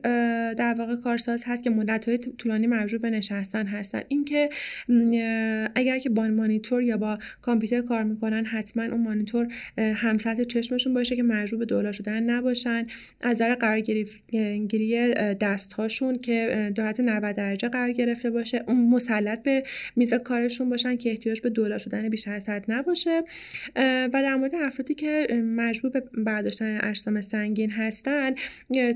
در 0.58 0.74
واقع 0.78 0.96
کارساز 0.96 1.44
هست 1.46 1.64
که 1.64 1.70
مدت 1.70 2.08
های 2.08 2.18
طولانی 2.18 2.66
مجبور 2.66 3.00
به 3.00 3.10
نشستن 3.10 3.66
هستن. 3.66 4.02
اینکه 4.08 4.48
اگر 5.74 5.98
که 5.98 6.10
با 6.10 6.28
مانیتور 6.28 6.82
یا 6.82 6.96
با 6.96 7.18
کامپیوتر 7.42 7.80
کار 7.80 8.02
می‌کنن 8.02 8.44
حتما 8.44 8.82
اون 8.82 9.00
مانیتور 9.00 9.48
هم 9.78 10.18
سطح 10.18 10.44
چشمشون 10.44 10.94
باشه 10.94 11.16
که 11.16 11.22
مجبور 11.22 11.58
به 11.58 11.64
دولا 11.64 11.92
شدن 11.92 12.22
نباشن. 12.22 12.86
از 13.20 13.30
نظر 13.30 13.54
قرارگیری 13.54 14.06
دست 15.40 15.72
هاشون 15.72 16.18
که 16.18 16.72
دهت 16.74 17.00
90 17.00 17.36
درجه 17.36 17.68
قرار 17.68 17.92
گرفته 17.92 18.30
باشه. 18.30 18.64
اون 18.66 18.88
مسلط 18.88 19.42
به 19.42 19.64
میز 19.96 20.14
کارشون 20.14 20.70
باشن 20.70 20.96
که 20.96 21.10
احتیاج 21.10 21.40
به 21.40 21.50
دولا 21.50 21.78
شدن 21.78 22.08
بیش 22.08 22.28
از 22.28 22.48
حد 22.48 22.64
نباشه. 22.68 23.22
و 23.76 24.10
در 24.12 24.34
مورد 24.34 24.54
افرادی 24.54 24.94
که 24.94 25.42
مجبور 25.56 25.90
به 25.90 26.02
برداشتن 26.24 26.78
اجسام 26.82 27.20
سنگین 27.20 27.70
هستن 27.70 28.34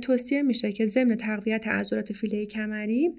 توصیه 0.02 0.42
میشه 0.42 0.72
که 0.72 0.86
ضمن 0.86 1.16
تقویت 1.16 1.68
عضلات 1.68 2.12
فیله 2.12 2.46
کمری 2.46 3.12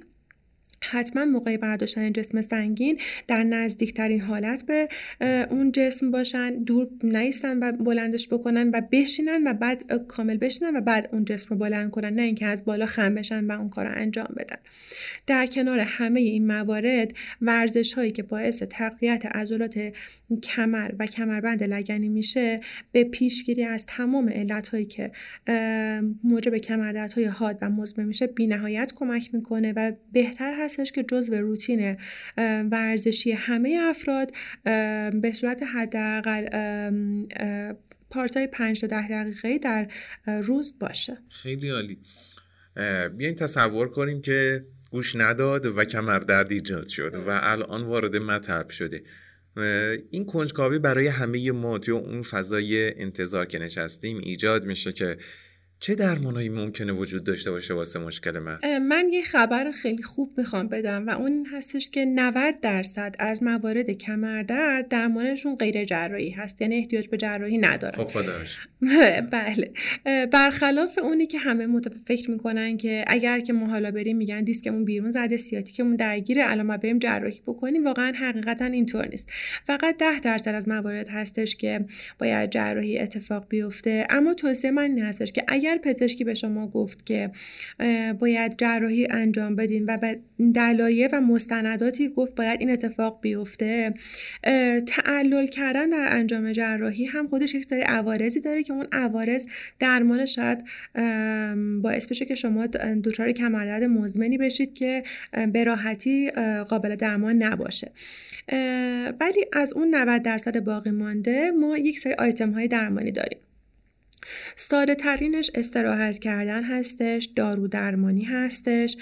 حتما 0.83 1.25
موقع 1.25 1.57
برداشتن 1.57 2.13
جسم 2.13 2.41
سنگین 2.41 2.99
در 3.27 3.43
نزدیکترین 3.43 4.21
حالت 4.21 4.65
به 4.65 4.89
اون 5.49 5.71
جسم 5.71 6.11
باشن 6.11 6.63
دور 6.63 6.87
نیستن 7.03 7.59
و 7.59 7.71
بلندش 7.71 8.27
بکنن 8.27 8.69
و 8.73 8.81
بشینن 8.91 9.47
و 9.47 9.53
بعد 9.53 9.93
کامل 10.07 10.37
بشینن 10.37 10.77
و 10.77 10.81
بعد 10.81 11.09
اون 11.11 11.25
جسم 11.25 11.47
رو 11.49 11.57
بلند 11.57 11.91
کنن 11.91 12.13
نه 12.13 12.21
اینکه 12.21 12.45
از 12.45 12.65
بالا 12.65 12.85
خم 12.85 13.15
بشن 13.15 13.45
و 13.45 13.51
اون 13.51 13.69
کار 13.69 13.85
رو 13.85 13.91
انجام 13.95 14.33
بدن. 14.37 14.57
در 15.27 15.45
کنار 15.45 15.79
همه 15.79 16.19
این 16.19 16.47
موارد 16.47 17.13
ورزش 17.41 17.93
هایی 17.93 18.11
که 18.11 18.23
باعث 18.23 18.63
تقویت 18.63 19.25
عضلات 19.25 19.93
کمر 20.43 20.91
و 20.99 21.05
کمربند 21.05 21.63
لگنی 21.63 22.09
میشه 22.09 22.61
به 22.91 23.03
پیشگیری 23.03 23.63
از 23.63 23.85
تمام 23.85 24.29
علت 24.29 24.67
هایی 24.67 24.85
که 24.85 25.11
موجب 26.23 26.57
کمردرد 26.57 27.13
های 27.13 27.25
حاد 27.25 27.57
و 27.61 27.69
مزمن 27.69 28.05
میشه 28.05 28.27
بینهایت 28.27 28.91
کمک 28.95 29.33
می‌کنه 29.33 29.73
و 29.75 29.91
بهتر 30.11 30.53
هست 30.59 30.72
هستش 30.79 30.91
که 30.91 31.03
جزو 31.03 31.35
روتین 31.35 31.97
ورزشی 32.71 33.31
همه 33.31 33.79
افراد 33.81 34.31
به 35.21 35.31
صورت 35.33 35.63
حداقل 35.63 36.45
پارتای 38.09 38.47
5 38.47 38.81
تا 38.81 38.87
10 38.87 39.07
دقیقه 39.07 39.57
در 39.57 39.87
روز 40.41 40.79
باشه. 40.79 41.17
خیلی 41.29 41.69
عالی. 41.69 41.97
بیاین 43.17 43.35
تصور 43.35 43.89
کنیم 43.89 44.21
که 44.21 44.65
گوش 44.91 45.15
نداد 45.15 45.65
و 45.65 45.85
کمر 45.85 46.19
درد 46.19 46.51
ایجاد 46.51 46.87
شد 46.87 47.15
و 47.27 47.39
الان 47.43 47.83
وارد 47.83 48.15
مطب 48.15 48.69
شده. 48.69 49.03
این 50.11 50.25
کنجکاوی 50.25 50.79
برای 50.79 51.07
همه 51.07 51.51
ما 51.51 51.79
توی 51.79 51.93
اون 51.93 52.21
فضای 52.21 53.01
انتظار 53.01 53.45
که 53.45 53.59
نشستیم 53.59 54.17
ایجاد 54.17 54.65
میشه 54.65 54.91
که 54.91 55.17
چه 55.83 55.95
درمانهایی 55.95 56.49
ممکنه 56.49 56.93
وجود 56.93 57.23
داشته 57.23 57.51
باشه 57.51 57.73
واسه 57.73 57.99
مشکل 57.99 58.39
من؟ 58.39 58.77
من 58.77 59.09
یه 59.13 59.23
خبر 59.23 59.71
خیلی 59.71 60.03
خوب 60.03 60.33
بخوام 60.37 60.67
بدم 60.67 61.07
و 61.07 61.09
اون 61.09 61.47
هستش 61.51 61.89
که 61.89 62.05
90 62.05 62.59
درصد 62.59 63.15
از 63.19 63.43
موارد 63.43 63.89
کمردرد 63.91 64.87
درمانشون 64.87 65.55
غیر 65.55 65.85
جراحی 65.85 66.29
هست 66.29 66.61
یعنی 66.61 66.77
احتیاج 66.77 67.07
به 67.07 67.17
جراحی 67.17 67.57
نداره 67.57 67.95
خب 67.95 68.21
بله. 69.31 69.71
برخلاف 70.25 70.97
اونی 70.97 71.27
که 71.27 71.37
همه 71.39 71.81
فکر 72.07 72.31
می‌کنن 72.31 72.77
که 72.77 73.05
اگر 73.07 73.39
که 73.39 73.53
ما 73.53 73.67
حالا 73.67 73.91
بریم 73.91 74.17
میگن 74.17 74.43
دیسکمون 74.43 74.85
بیرون 74.85 75.11
زده 75.11 75.37
سیاتیکمون 75.37 75.95
درگیره 75.95 76.51
الان 76.51 76.65
ما 76.65 76.77
بریم 76.77 76.99
جراحی 76.99 77.41
بکنیم 77.47 77.85
واقعا 77.85 78.13
حقیقتا 78.15 78.65
اینطور 78.65 79.07
نیست. 79.07 79.31
فقط 79.63 79.97
10 79.97 80.19
درصد 80.19 80.55
از 80.55 80.69
موارد 80.69 81.09
هستش 81.09 81.55
که 81.55 81.85
باید 82.19 82.49
جراحی 82.49 82.99
اتفاق 82.99 83.45
بیفته. 83.49 84.07
اما 84.09 84.33
توصیه 84.33 84.71
من 84.71 84.83
این 84.83 84.99
هستش 84.99 85.31
که 85.31 85.43
اگر 85.47 85.72
پزشکی 85.77 86.23
به 86.23 86.33
شما 86.33 86.67
گفت 86.67 87.05
که 87.05 87.31
باید 88.19 88.57
جراحی 88.57 89.07
انجام 89.09 89.55
بدین 89.55 89.85
و 89.85 89.97
به 89.97 90.19
دلایل 90.55 91.09
و 91.13 91.21
مستنداتی 91.21 92.09
گفت 92.09 92.35
باید 92.35 92.59
این 92.59 92.69
اتفاق 92.69 93.19
بیفته. 93.21 93.93
تعلل 94.87 95.45
کردن 95.45 95.89
در 95.89 96.07
انجام 96.11 96.51
جراحی 96.51 97.05
هم 97.05 97.27
خودش 97.27 97.55
یک 97.55 97.65
سری 97.65 97.81
عوارضی 97.81 98.39
داره 98.39 98.63
که 98.63 98.73
اون 98.73 98.87
عوارض 98.91 99.47
درمان 99.79 100.25
شاید 100.25 100.63
باعث 101.81 102.07
بشه 102.07 102.25
که 102.25 102.35
شما 102.35 102.67
دچار 103.03 103.31
کمردرد 103.31 103.83
مزمنی 103.83 104.37
بشید 104.37 104.73
که 104.73 105.03
به 105.53 105.63
راحتی 105.63 106.29
قابل 106.69 106.95
درمان 106.95 107.43
نباشه. 107.43 107.91
ولی 109.19 109.45
از 109.53 109.73
اون 109.73 109.95
90 109.95 110.21
درصد 110.21 110.59
باقی 110.59 110.91
مانده 110.91 111.51
ما 111.51 111.77
یک 111.77 111.99
سری 111.99 112.13
آیتم 112.13 112.51
های 112.51 112.67
درمانی 112.67 113.11
داریم. 113.11 113.37
ساده 114.55 114.95
ترینش 114.95 115.51
استراحت 115.55 116.19
کردن 116.19 116.63
هستش 116.63 117.25
دارو 117.35 117.67
درمانی 117.67 118.23
هستش 118.23 118.97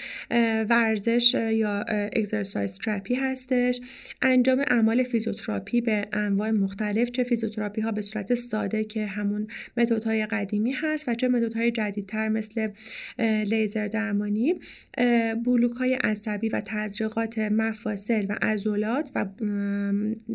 ورزش 0.70 1.34
یا 1.34 1.84
exercise 2.16 2.78
therapy 2.78 3.14
هستش. 3.14 3.80
انجام 4.22 4.64
اعمال 4.66 5.02
فیزیوتراپی 5.02 5.80
به 5.80 6.08
انواع 6.12 6.50
مختلف 6.50 7.10
چه 7.10 7.22
فیزیوتراپی 7.22 7.80
ها 7.80 7.92
به 7.92 8.02
صورت 8.02 8.34
ساده 8.34 8.84
که 8.84 9.06
همون 9.06 9.46
های 10.06 10.26
قدیمی 10.26 10.72
هست 10.72 11.08
و 11.08 11.14
چه 11.14 11.30
های 11.56 11.70
جدیدتر 11.70 12.28
مثل 12.28 12.68
لیزر 13.18 13.88
درمانی. 13.88 14.54
بلوک 15.44 15.72
های 15.72 15.94
عصبی 15.94 16.48
و 16.48 16.60
تزریقات 16.60 17.38
مفاصل 17.38 18.26
و 18.28 18.38
عضلات 18.42 19.10
و 19.14 19.26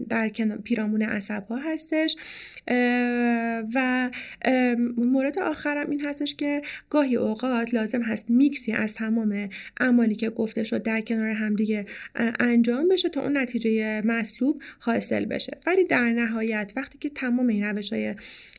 در 0.09 0.29
پیرامون 0.63 1.01
عصب 1.01 1.43
ها 1.49 1.57
هستش 1.57 2.15
و 3.75 4.09
مورد 4.97 5.39
آخرم 5.39 5.89
این 5.89 6.05
هستش 6.05 6.35
که 6.35 6.61
گاهی 6.89 7.15
اوقات 7.15 7.73
لازم 7.73 8.01
هست 8.01 8.29
میکسی 8.29 8.71
از 8.71 8.95
تمام 8.95 9.49
اعمالی 9.79 10.15
که 10.15 10.29
گفته 10.29 10.63
شد 10.63 10.83
در 10.83 11.01
کنار 11.01 11.29
همدیگه 11.29 11.85
انجام 12.39 12.87
بشه 12.87 13.09
تا 13.09 13.21
اون 13.21 13.37
نتیجه 13.37 14.01
مطلوب 14.01 14.61
حاصل 14.79 15.25
بشه. 15.25 15.57
ولی 15.67 15.85
در 15.85 16.09
نهایت 16.09 16.73
وقتی 16.75 16.97
که 16.97 17.09
تمام 17.09 17.47
این 17.47 17.63
روش 17.63 17.93
های 17.93 18.15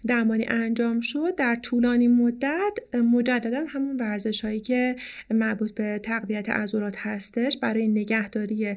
درمانی 0.06 0.44
انجام 0.48 1.00
شد 1.00 1.34
در 1.34 1.54
طولانی 1.54 2.08
مدت 2.08 2.78
مجددا 2.94 3.64
همون 3.68 3.96
ورزش 3.96 4.44
هایی 4.44 4.60
که 4.60 4.96
مربوط 5.30 5.74
به 5.74 6.00
تقویت 6.02 6.50
عضلات 6.50 6.94
هستش 6.98 7.56
برای 7.56 7.88
نگهداری 7.88 8.76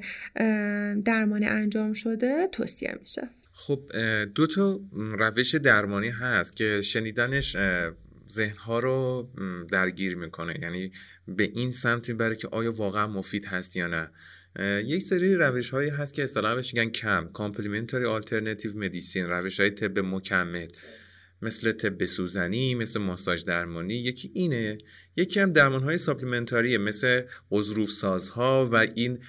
درمانی 1.05 1.45
انجام 1.45 1.93
شده 1.93 2.47
توصیه 2.51 2.95
میشه. 2.99 3.40
خب 3.61 3.91
دو 4.35 4.47
تا 4.47 4.79
روش 4.93 5.55
درمانی 5.55 6.09
هست 6.09 6.55
که 6.55 6.81
شنیدنش 6.81 7.57
ذهنها 8.31 8.79
رو 8.79 9.29
درگیر 9.71 10.15
می‌کنه. 10.15 10.59
یعنی 10.61 10.91
به 11.27 11.43
این 11.43 11.71
سمت 11.71 12.09
می‌بره 12.09 12.35
که 12.35 12.47
آیا 12.51 12.71
واقعا 12.71 13.07
مفید 13.07 13.45
هست 13.45 13.77
یا 13.77 13.87
نه. 13.87 14.11
یک 14.85 15.03
سری 15.03 15.35
روش 15.35 15.69
هایی 15.69 15.89
هست 15.89 16.13
که 16.13 16.23
اصطلاحا 16.23 16.55
بهش 16.55 16.73
میگن 16.73 16.89
کم 16.89 17.29
complementary 17.33 18.05
alternative 18.05 18.77
medicine 18.77 19.25
روش 19.25 19.59
های 19.59 19.69
طب 19.69 19.99
مکمل. 19.99 20.67
مثل 21.41 21.71
طب 21.71 22.05
سوزنی 22.05 22.75
مثل 22.75 22.99
ماساژ 22.99 23.43
درمانی 23.43 23.93
یکی 23.93 24.31
اینه. 24.33 24.77
یکی 25.15 25.39
هم 25.39 25.53
درمان 25.53 25.83
های 25.83 25.97
supplementary 25.97 26.72
ـه 26.72 26.77
مثل 26.77 27.21
غضروف 27.51 27.89
سازها 27.89 28.69
و 28.71 28.75
این 28.95 29.19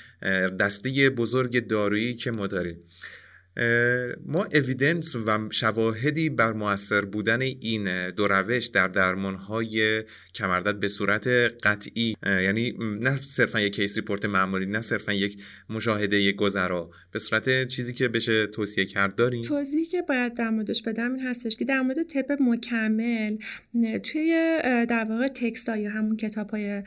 دسته 0.61 1.11
بزرگ 1.11 1.67
دارویی 1.67 2.15
که 2.15 2.31
ما 2.31 2.47
داریم. 2.47 2.79
ما 4.27 4.45
evidence 4.45 5.17
و 5.17 5.49
شواهدی 5.51 6.31
بر 6.31 6.53
موثر 6.53 7.05
بودن 7.05 7.43
این 7.43 8.11
دو 8.11 8.29
روش 8.29 8.67
در 8.67 8.89
درمان 8.89 9.35
های 9.35 10.05
کمردرد 10.35 10.81
به 10.81 10.89
صورت 10.89 11.27
قطعی 11.63 12.17
یعنی 12.27 12.75
نه 13.01 13.17
صرفا 13.17 13.61
یک 13.61 13.75
case 13.75 13.97
report 13.97 14.25
معمولی 14.25 14.67
نه 14.67 14.83
صرفا 14.83 15.13
یک 15.13 15.37
مشاهده 15.71 16.17
یک 16.17 16.37
گذرا 16.37 16.91
به 17.13 17.19
صورت 17.19 17.67
چیزی 17.69 17.93
که 17.93 18.09
بشه 18.09 18.47
توصیه 18.47 18.85
کرد 18.85 19.15
داریم. 19.15 19.43
توضیحی 19.43 19.85
که 19.85 20.03
باید 20.03 20.35
در 20.35 20.51
موردش 20.51 20.83
بدم 20.83 21.15
این 21.15 21.27
هستش 21.27 21.57
که 21.57 21.65
در 21.65 21.81
مورد 21.81 22.03
طب 22.03 22.37
مکمل 22.41 23.37
توی 24.03 24.59
در 24.89 25.05
واقع 25.05 25.29
تکست 25.29 25.69
یا 25.69 25.91
همون 25.91 26.17
کتاب 26.17 26.51
های 26.51 26.83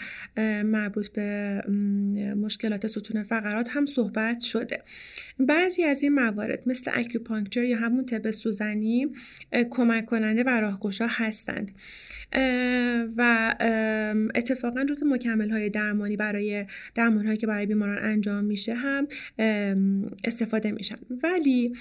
مربوط 0.63 1.07
به 1.07 1.61
مشکلات 2.37 2.87
ستون 2.87 3.23
فقرات 3.23 3.69
هم 3.71 3.85
صحبت 3.85 4.39
شده. 4.39 4.83
بعضی 5.39 5.83
از 5.83 6.03
این 6.03 6.13
موارد 6.13 6.54
مثل 6.65 6.91
اکیوپانکچر 6.93 7.63
یا 7.63 7.77
همون 7.77 8.05
طب 8.05 8.31
سوزنی 8.31 9.07
کمک 9.69 10.05
کننده 10.05 10.43
و 10.43 10.49
راهگشا 10.49 11.07
هستند. 11.09 11.71
و 13.17 13.55
اتفاقا 14.35 14.83
جز 14.83 15.03
مکمل 15.03 15.49
های 15.49 15.69
درمانی 15.69 16.17
برای 16.17 16.65
درمان 16.95 17.25
هایی 17.25 17.37
که 17.37 17.47
برای 17.47 17.65
بیماران 17.65 17.97
انجام 17.97 18.43
میشه 18.43 18.75
هم 18.75 19.07
استفاده 20.23 20.71
میشن. 20.71 20.95
ولی 21.23 21.73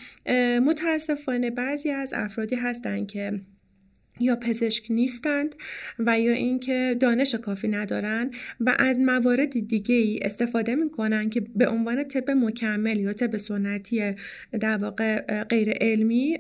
متاسفانه 0.61 1.51
بعضی 1.51 1.91
از 1.91 2.13
افرادی 2.17 2.57
هستند 2.57 3.07
که 3.07 3.41
یا 4.21 4.37
پزشک 4.37 4.91
نیستند 4.91 5.55
و 5.99 6.21
یا 6.21 6.33
اینکه 6.33 6.97
دانش 7.01 7.35
کافی 7.35 7.69
ندارن 7.69 8.31
و 8.61 8.77
از 8.79 9.01
موارد 9.01 9.69
دیگه 9.69 9.95
ای 9.95 10.19
استفاده 10.23 10.75
می‌کنن 10.75 11.31
که 11.31 11.41
به 11.57 11.69
عنوان 11.69 12.05
طب 12.05 12.31
مکمل 12.31 13.01
یا 13.01 13.13
طب 13.13 13.37
سنتی 13.37 14.15
در 14.61 14.77
واقع 14.77 15.43
غیر 15.43 15.71
علمی 15.71 16.39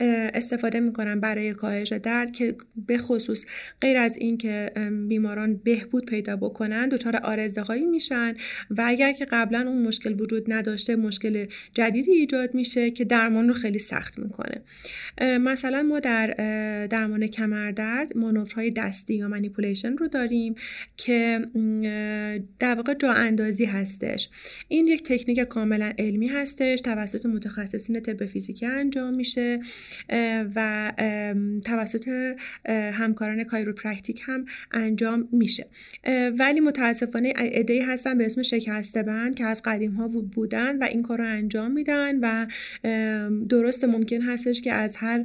استفاده 0.00 0.80
می‌کنن 0.80 1.20
برای 1.20 1.54
کاهش 1.54 1.92
درد 1.92 2.32
که 2.32 2.54
به 2.86 2.98
خصوص 2.98 3.46
غیر 3.80 3.96
از 3.96 4.16
اینکه 4.16 4.72
بیماران 5.08 5.56
بهبود 5.56 6.06
پیدا 6.06 6.36
بکنن 6.36 6.88
دچار 6.88 7.16
آرزه 7.16 7.60
هایی 7.60 7.86
میشن 7.86 8.34
و 8.70 8.82
اگر 8.86 9.12
که 9.12 9.24
قبلا 9.24 9.60
اون 9.68 9.82
مشکل 9.86 10.20
وجود 10.20 10.52
نداشته 10.52 10.96
مشکل 10.96 11.46
جدیدی 11.74 12.12
ایجاد 12.12 12.54
میشه 12.54 12.90
که 12.90 13.04
درمان 13.04 13.48
رو 13.48 13.54
خیلی 13.54 13.78
سخت 13.78 14.18
می‌کنه. 14.18 14.62
مثلا 15.38 15.82
ما 15.82 16.00
در 16.00 16.26
درمان 16.90 17.26
کمردرد 17.26 18.16
مانورهای 18.16 18.70
دستی 18.70 19.14
یا 19.14 19.28
manipulation 19.28 19.96
رو 19.96 20.08
داریم 20.08 20.54
که 20.96 21.46
در 22.58 22.74
واقع 22.74 22.94
جا 22.94 23.12
اندازی 23.12 23.64
هستش. 23.64 24.28
این 24.68 24.86
یک 24.86 25.02
تکنیک 25.02 25.40
کاملا 25.40 25.92
علمی 25.98 26.28
هستش 26.28 26.80
توسط 26.80 27.26
متخصصین 27.26 28.00
طب 28.00 28.26
فیزیکی 28.26 28.66
انجام 28.66 29.14
میشه. 29.14 29.60
و 30.54 30.92
توسط 31.64 32.36
همکاران 32.68 33.44
chiropractic 33.44 34.22
هم 34.26 34.44
انجام 34.72 35.28
میشه. 35.32 35.66
ولی 36.38 36.60
متاسفانه 36.60 37.32
ادهی 37.36 37.80
هستن 37.80 38.18
به 38.18 38.26
اسم 38.26 38.42
شکسته 38.42 39.02
بند 39.02 39.34
که 39.34 39.44
از 39.44 39.62
قدیم 39.64 39.92
ها 39.92 40.08
بودن 40.08 40.78
و 40.78 40.84
این 40.84 41.02
کار 41.02 41.18
رو 41.18 41.28
انجام 41.28 41.70
میدن 41.70 42.18
و 42.20 42.46
درست 43.48 43.84
ممکن 43.84 44.20
هستش 44.20 44.62
که 44.62 44.72
از 44.72 44.96
هر 44.96 45.24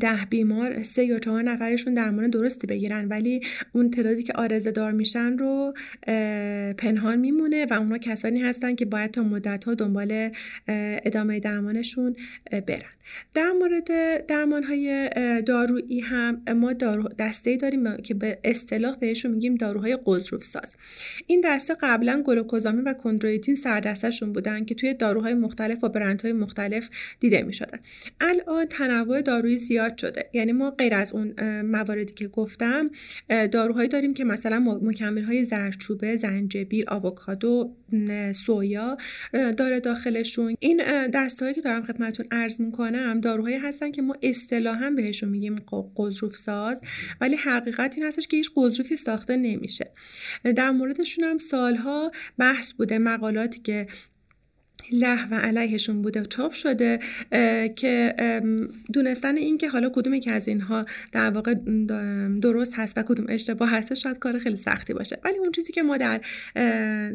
ده 0.00 0.24
بیمار 0.30 0.82
سه 0.82 1.04
یا 1.04 1.18
چهار 1.18 1.42
نفرشون 1.42 1.94
درمان 1.94 2.30
درستی 2.30 2.66
بگیرن. 2.66 3.08
ولی 3.08 3.40
اون 3.72 3.90
تعدادی 3.90 4.22
که 4.22 4.32
آرزه 4.32 4.70
دار 4.70 4.92
میشن 4.92 5.38
رو 5.38 5.74
پنهان 6.78 7.18
میمونه 7.18 7.66
و 7.66 7.74
اونا 7.74 7.98
کسانی 7.98 8.40
هستن 8.40 8.74
که 8.74 8.84
باید 8.84 9.10
تا 9.10 9.22
مدت 9.22 9.64
ها 9.64 9.74
دنبال 9.74 10.30
ادامه 10.68 11.40
درمانشون 11.40 12.16
برن. 12.50 12.97
در 13.34 13.52
مورد 13.52 14.26
درمان 14.26 14.64
های 14.64 15.10
دارویی 15.46 16.00
هم 16.00 16.42
ما 16.56 16.72
دارو 16.72 17.08
دسته 17.18 17.56
داریم 17.56 17.96
که 17.96 18.14
به 18.14 18.38
اصطلاح 18.44 18.96
بهشون 18.96 19.30
میگیم 19.30 19.54
داروهای 19.54 19.98
قضروف 20.06 20.44
ساز 20.44 20.76
این 21.26 21.40
دسته 21.44 21.76
قبلا 21.80 22.22
گلوکوزامین 22.26 22.84
و 22.84 22.92
کندرویتین 22.92 23.54
سردستشون 23.54 24.32
بودن 24.32 24.64
که 24.64 24.74
توی 24.74 24.94
داروهای 24.94 25.34
مختلف 25.34 25.84
و 25.84 25.88
برندهای 25.88 26.32
مختلف 26.32 26.90
دیده 27.20 27.42
می‌شدن. 27.42 27.78
الان 28.20 28.66
تنوع 28.66 29.22
دارویی 29.22 29.56
زیاد 29.56 29.98
شده. 29.98 30.30
یعنی 30.32 30.52
ما 30.52 30.70
غیر 30.70 30.94
از 30.94 31.12
اون 31.12 31.60
مواردی 31.60 32.12
که 32.14 32.28
گفتم 32.28 32.90
داروهایی 33.28 33.88
داریم 33.88 34.14
که 34.14 34.24
مثلا 34.24 34.78
مکمل 34.82 35.22
های 35.22 35.44
زردچوبه 35.44 36.16
زنجبیل 36.16 36.84
آووکادو 36.88 37.74
سویا 38.32 38.96
داره 39.32 39.80
داخلشون. 39.80 40.56
این 40.60 40.82
دستهایی 41.10 41.54
که 41.54 41.60
دارم 41.60 41.84
خدمتتون 41.84 42.26
عرض 42.30 42.60
می‌کنم 42.60 43.20
داروهایی 43.20 43.56
هستن 43.56 43.90
که 43.90 44.02
ما 44.02 44.16
اصطلاحا 44.22 44.90
بهشون 44.90 45.28
میگیم 45.28 45.56
قضروف 45.96 46.36
ساز 46.36 46.82
ولی 47.20 47.36
حقیقت 47.36 47.94
این 47.96 48.06
هستش 48.06 48.28
که 48.28 48.36
هیچ 48.36 48.50
قضروفی 48.56 48.96
ساخته 48.96 49.36
نمیشه. 49.36 49.90
در 50.56 50.70
موردشون 50.70 51.24
هم 51.24 51.38
سالها 51.38 52.12
بحث 52.38 52.72
بوده 52.72 52.98
مقالاتی 52.98 53.60
که 53.60 53.86
له 54.92 55.30
و 55.30 55.34
علیهشون 55.34 56.02
بوده 56.02 56.22
چاپ 56.22 56.52
شده 56.52 56.98
که 57.76 58.14
دونستن 58.92 59.36
این 59.36 59.58
که 59.58 59.68
حالا 59.68 59.90
کدومی 59.94 60.20
که 60.20 60.32
از 60.32 60.48
اینها 60.48 60.86
در 61.12 61.30
واقع 61.30 61.54
درست 62.42 62.74
هست 62.78 62.98
و 62.98 63.02
کدوم 63.02 63.26
اشتباه 63.28 63.70
هست 63.70 63.94
شاید 63.94 64.18
کار 64.18 64.38
خیلی 64.38 64.56
سختی 64.56 64.94
باشه. 64.94 65.18
ولی 65.24 65.38
اون 65.38 65.52
چیزی 65.52 65.72
که 65.72 65.82
ما 65.82 65.96
در 65.96 66.20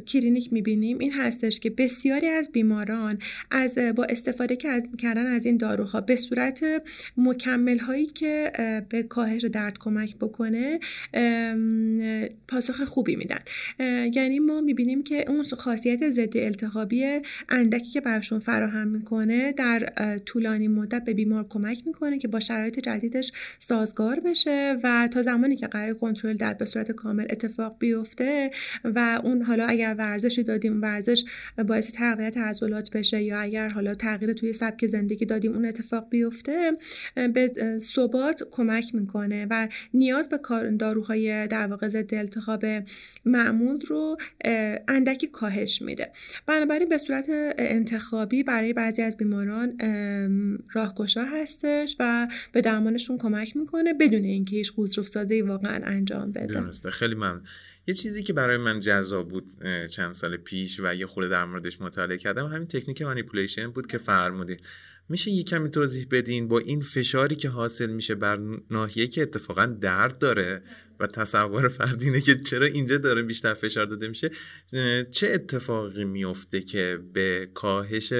کلینیک 0.07 0.53
می‌بینیم 0.53 0.99
این 0.99 1.11
هستش 1.11 1.59
که 1.59 1.69
بسیاری 1.69 2.27
از 2.27 2.51
بیماران 2.51 3.19
از 3.51 3.77
با 3.95 4.03
استفاده 4.03 4.55
کردن 4.97 5.27
از 5.27 5.45
این 5.45 5.57
داروها 5.57 6.01
به 6.01 6.15
صورت 6.15 6.65
مکمل 7.17 7.79
هایی 7.79 8.05
که 8.05 8.51
به 8.89 9.03
کاهش 9.03 9.43
درد 9.45 9.77
کمک 9.79 10.15
بکنه 10.15 10.79
پاسخ 12.47 12.83
خوبی 12.83 13.15
میدن. 13.15 13.39
یعنی 14.13 14.39
ما 14.39 14.61
می‌بینیم 14.61 15.03
که 15.03 15.25
اون 15.27 15.43
خاصیت 15.43 16.09
ضد 16.09 16.37
التهابی 16.37 17.21
اندکی 17.63 17.91
که 17.91 18.01
براشون 18.01 18.39
فراهم 18.39 18.87
می‌کنه 18.87 19.51
در 19.51 19.93
طولانی 20.25 20.67
مدت 20.67 21.03
به 21.03 21.13
بیمار 21.13 21.45
کمک 21.49 21.83
می‌کنه 21.85 22.17
که 22.17 22.27
با 22.27 22.39
شرایط 22.39 22.79
جدیدش 22.79 23.31
سازگار 23.59 24.19
بشه 24.19 24.77
و 24.83 25.09
تا 25.11 25.21
زمانی 25.21 25.55
که 25.55 25.67
قرار 25.67 25.93
کنترل 25.93 26.37
درد 26.37 26.57
به 26.57 26.65
صورت 26.65 26.91
کامل 26.91 27.27
اتفاق 27.29 27.75
بیفته 27.79 28.51
و 28.83 29.21
اون 29.23 29.41
حالا 29.41 29.65
اگر 29.65 29.95
ورزشی 29.97 30.43
دادیم 30.43 30.81
ورزش 30.81 31.23
باعث 31.67 31.91
تغییرات 31.91 32.37
عضلات 32.37 32.91
بشه 32.91 33.23
یا 33.23 33.39
اگر 33.39 33.69
حالا 33.69 33.95
تغییر 33.95 34.33
توی 34.33 34.53
سبک 34.53 34.85
زندگی 34.85 35.25
دادیم 35.25 35.53
اون 35.53 35.65
اتفاق 35.65 36.09
بیفته 36.09 36.71
به 37.15 37.77
ثبات 37.79 38.43
کمک 38.51 38.95
می‌کنه 38.95 39.47
و 39.49 39.67
نیاز 39.93 40.29
به 40.29 40.37
کار 40.37 40.69
داروهای 40.69 41.47
در 41.47 41.67
واقع 41.67 41.87
ضد 41.87 42.13
التهاب 42.13 42.65
معمول 43.25 43.81
رو 43.81 44.17
اندکی 44.87 45.27
کاهش 45.27 45.81
میده. 45.81 46.11
بنابراین 46.47 46.89
به 46.89 46.97
صورت 46.97 47.29
انتخابی 47.57 48.43
برای 48.43 48.73
بعضی 48.73 49.01
از 49.01 49.17
بیماران 49.17 49.77
راهگشا 50.73 51.23
هستش 51.23 51.95
و 51.99 52.27
به 52.51 52.61
درمانشون 52.61 53.17
کمک 53.17 53.57
می‌کنه 53.57 53.93
بدون 53.93 54.23
اینکه 54.23 54.55
هیچ 54.55 54.73
قضروف 54.77 55.07
سازی 55.07 55.41
واقعا 55.41 55.81
انجام 55.85 56.31
بده. 56.31 56.45
درسته. 56.45 56.91
خیلی 56.91 57.15
ممنون. 57.15 57.41
یه 57.87 57.93
چیزی 57.93 58.23
که 58.23 58.33
برای 58.33 58.57
من 58.57 58.79
جذاب 58.79 59.29
بود 59.29 59.45
چند 59.91 60.11
سال 60.11 60.37
پیش 60.37 60.79
و 60.79 60.95
یه 60.95 61.05
خورده 61.05 61.29
در 61.29 61.45
موردش 61.45 61.81
مطالعه 61.81 62.17
کردم 62.17 62.45
همین 62.45 62.67
تکنیک 62.67 63.01
مانیپولیشن 63.01 63.71
بود 63.71 63.87
که 63.87 63.97
فرمودید. 63.97 64.59
میشه 65.13 65.31
یه 65.31 65.43
کمی 65.43 65.69
توضیح 65.69 66.07
بدین 66.11 66.47
با 66.47 66.59
این 66.59 66.81
فشاری 66.81 67.35
که 67.35 67.49
حاصل 67.49 67.89
میشه 67.89 68.15
بر 68.15 68.39
ناحیه 68.71 69.07
که 69.07 69.21
اتفاقا 69.21 69.65
درد 69.65 70.17
داره 70.17 70.61
و 70.99 71.07
تصور 71.07 71.69
فردینه 71.69 72.21
که 72.21 72.35
چرا 72.35 72.65
اینجا 72.65 72.97
داره 72.97 73.23
بیشتر 73.23 73.53
فشار 73.53 73.85
داده 73.85 74.07
میشه 74.07 74.31
چه 75.11 75.31
اتفاقی 75.33 76.03
میفته 76.03 76.61
که 76.61 76.99
به 77.13 77.49
کاهش 77.53 78.13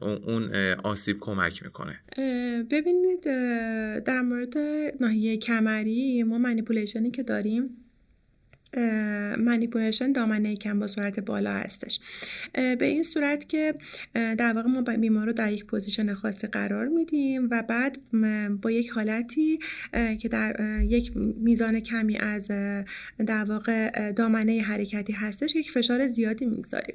اون 0.00 0.54
آسیب 0.84 1.16
کمک 1.20 1.62
می‌کنه؟ 1.62 2.00
ببینید 2.70 3.20
در 4.04 4.22
مورد 4.22 4.58
ناحیه 5.00 5.36
کمری 5.36 6.22
ما 6.22 6.38
manipulation 6.38 7.05
ی 7.05 7.10
که 7.10 7.22
داریم 7.22 7.81
manipulation 9.38 10.12
دامنه 10.12 10.56
کم 10.56 10.78
با 10.78 10.86
سرعت 10.86 11.20
بالا 11.20 11.52
هستش. 11.52 12.00
به 12.52 12.84
این 12.86 13.02
صورت 13.02 13.48
که 13.48 13.74
در 14.14 14.52
واقع 14.52 14.68
ما 14.68 14.82
بیمار 14.82 15.26
رو 15.26 15.32
در 15.32 15.52
یک 15.52 15.64
position 15.64 16.14
خاصی 16.14 16.46
قرار 16.46 16.88
میدیم 16.88 17.48
و 17.50 17.62
بعد 17.62 17.98
با 18.62 18.70
یک 18.70 18.90
حالتی 18.90 19.58
که 20.18 20.28
در 20.28 20.56
یک 20.88 21.12
میزان 21.16 21.80
کمی 21.80 22.16
از 22.16 22.48
در 23.26 23.44
واقع 23.44 24.12
دامنه 24.12 24.60
حرکتی 24.60 25.12
هستش 25.12 25.56
یک 25.56 25.70
فشار 25.70 26.06
زیادی 26.06 26.46
می‌گذاریم. 26.46 26.94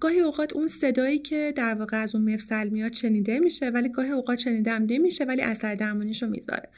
گاهی 0.00 0.20
اوقات 0.20 0.52
اون 0.52 0.68
صدایی 0.68 1.18
که 1.18 1.52
در 1.56 1.74
واقع 1.74 2.02
از 2.02 2.14
اون 2.14 2.34
مفصل 2.34 2.68
میاد 2.68 2.92
شنیده 2.92 3.38
میشه 3.38 3.68
ولی 3.68 3.88
گاهی 3.88 4.10
اوقات 4.10 4.38
شنیده 4.38 4.70
هم 4.70 4.86
نمیشه 4.90 5.24
ولی 5.24 5.42
اثر 5.42 5.74
درمانیش 5.74 6.22
می‌ذاره. 6.22 6.68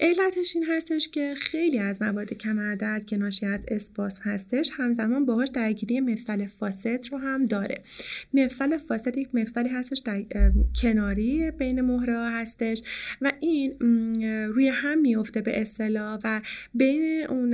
علتش 0.00 0.56
این 0.56 0.64
هستش 0.70 1.08
که 1.08 1.34
خیلی 1.36 1.78
از 1.78 2.02
موارد 2.02 2.32
کمردرد 2.32 3.06
که 3.06 3.16
ناشی 3.34 3.46
از 3.46 3.66
اسپاس 3.68 4.20
هستش 4.22 4.70
همزمان 4.76 5.26
باهاش 5.26 5.48
درگیری 5.48 6.00
مفصل 6.00 6.46
فاسد 6.46 7.04
رو 7.12 7.18
هم 7.18 7.44
داره. 7.44 7.82
مفصل 8.34 8.76
فاسد 8.76 9.18
یک 9.18 9.28
مفصلی 9.34 9.68
هستش 9.68 9.98
در 9.98 10.22
کناری 10.82 11.50
بین 11.50 11.80
مهره 11.80 12.16
ها 12.16 12.30
هستش 12.30 12.82
و 13.20 13.32
این 13.40 13.72
روی 14.46 14.68
هم 14.68 14.98
میفته 14.98 15.40
به 15.40 15.60
اصطلاح 15.60 16.18
و 16.24 16.40
بین 16.74 17.26
اون 17.28 17.50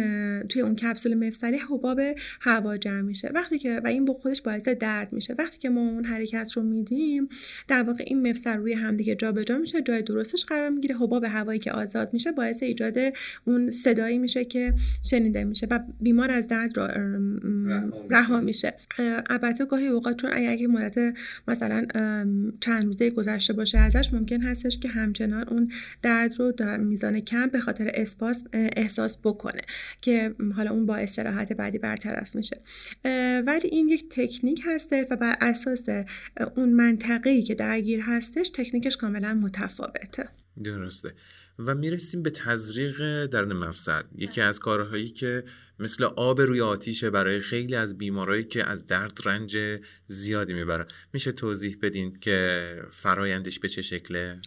توی 0.49 0.63
اون 0.63 0.77
کپسول 0.77 1.15
مفصلی 1.15 1.57
حباب 1.57 2.01
هوا 2.41 2.77
جمع 2.77 3.01
میشه. 3.01 3.31
وقتی 3.35 3.59
که 3.59 3.81
و 3.85 3.87
این 3.87 4.05
با 4.05 4.15
خودش 4.15 4.43
باعث 4.43 4.69
درد 4.69 5.13
میشه. 5.13 5.35
وقتی 5.39 5.59
که 5.59 5.69
ما 5.69 5.81
اون 5.81 6.05
حرکت 6.05 6.53
رو 6.53 6.63
میدیم 6.63 7.29
در 7.69 7.83
واقع 7.83 8.05
این 8.07 8.31
مفصل 8.31 8.57
روی 8.57 8.73
هم 8.73 8.97
دیگه 8.97 9.15
جابجا 9.15 9.59
میشه 9.59 9.83
جای 9.83 10.03
درستش 10.03 10.45
قرار 10.45 10.69
می‌گیره. 10.69 10.97
حباب 10.97 11.25
هوایی 11.25 11.61
که 11.61 11.73
آزاد 11.73 12.13
میشه 12.13 12.33
باعث 12.33 12.63
ایجاد 12.63 12.97
اون 13.45 13.71
صدایی 13.71 14.19
میشه 14.19 14.45
که 14.45 14.75
شنیده 15.05 15.45
میشه. 15.45 15.67
و 15.71 15.81
بیمار 16.01 16.31
از 16.31 16.49
درد 16.49 16.79
رها 18.11 18.41
میشه. 18.41 18.75
البته 19.31 19.65
گاهی 19.65 19.87
اوقات 19.87 20.21
چون 20.21 20.31
اگه 20.33 20.67
مدت 20.67 21.15
مثلا 21.49 21.87
چند 22.61 22.85
روزه 22.85 23.11
گذشته 23.11 23.53
باشه 23.53 23.79
ازش 23.79 24.13
ممکن 24.13 24.43
هستش 24.43 24.79
که 24.79 24.89
همچنان 24.89 25.49
اون 25.49 25.73
درد 26.03 26.35
رو 26.39 26.53
در 26.53 26.77
میزان 26.77 27.21
کم 27.21 27.47
به 27.47 27.61
خاطر 27.61 27.91
اسپاس 27.95 28.47
احساس 28.53 29.19
بکنه 29.25 29.63
که 30.01 30.35
حالا 30.57 30.71
اون 30.71 30.87
با 30.87 30.97
استراحت 30.97 31.53
بعدی 31.53 31.79
برطرف 31.79 32.37
میشه. 32.37 32.61
ولی 33.47 33.69
این 33.69 33.89
یک 33.89 34.05
تکنیک 34.11 34.63
هسته 34.67 35.07
و 35.11 35.17
بر 35.17 35.37
اساس 35.41 35.89
اون 36.57 36.73
منطقه‌ای 36.73 37.43
که 37.43 37.55
درگیر 37.55 38.01
هستش 38.01 38.49
تکنیکش 38.49 38.97
کاملا 38.97 39.35
متفاوته. 39.35 40.29
درسته. 40.65 41.13
و 41.67 41.75
می‌رسیم 41.75 42.23
به 42.23 42.31
تزریق 42.31 43.27
درون 43.27 43.53
مفصل. 43.53 44.03
یکی 44.17 44.41
از 44.41 44.59
کارهایی 44.61 45.11
که 45.11 45.45
مثل 45.81 46.05
آب 46.05 46.41
روی 46.41 46.61
آتیشه 46.61 47.11
برای 47.11 47.41
خیلی 47.41 47.75
از 47.75 47.99
بیمارایی 47.99 48.45
که 48.45 48.69
از 48.69 48.87
درد 48.87 49.19
رنج 49.25 49.59
زیادی 50.07 50.53
می‌برن. 50.53 50.87
میشه 51.13 51.33
توضیح 51.33 51.77
بدین 51.83 52.19
که 52.21 52.61
فرایندش 52.91 53.59
به 53.59 53.69
چه 53.69 53.83
شکله؟ 53.83 54.39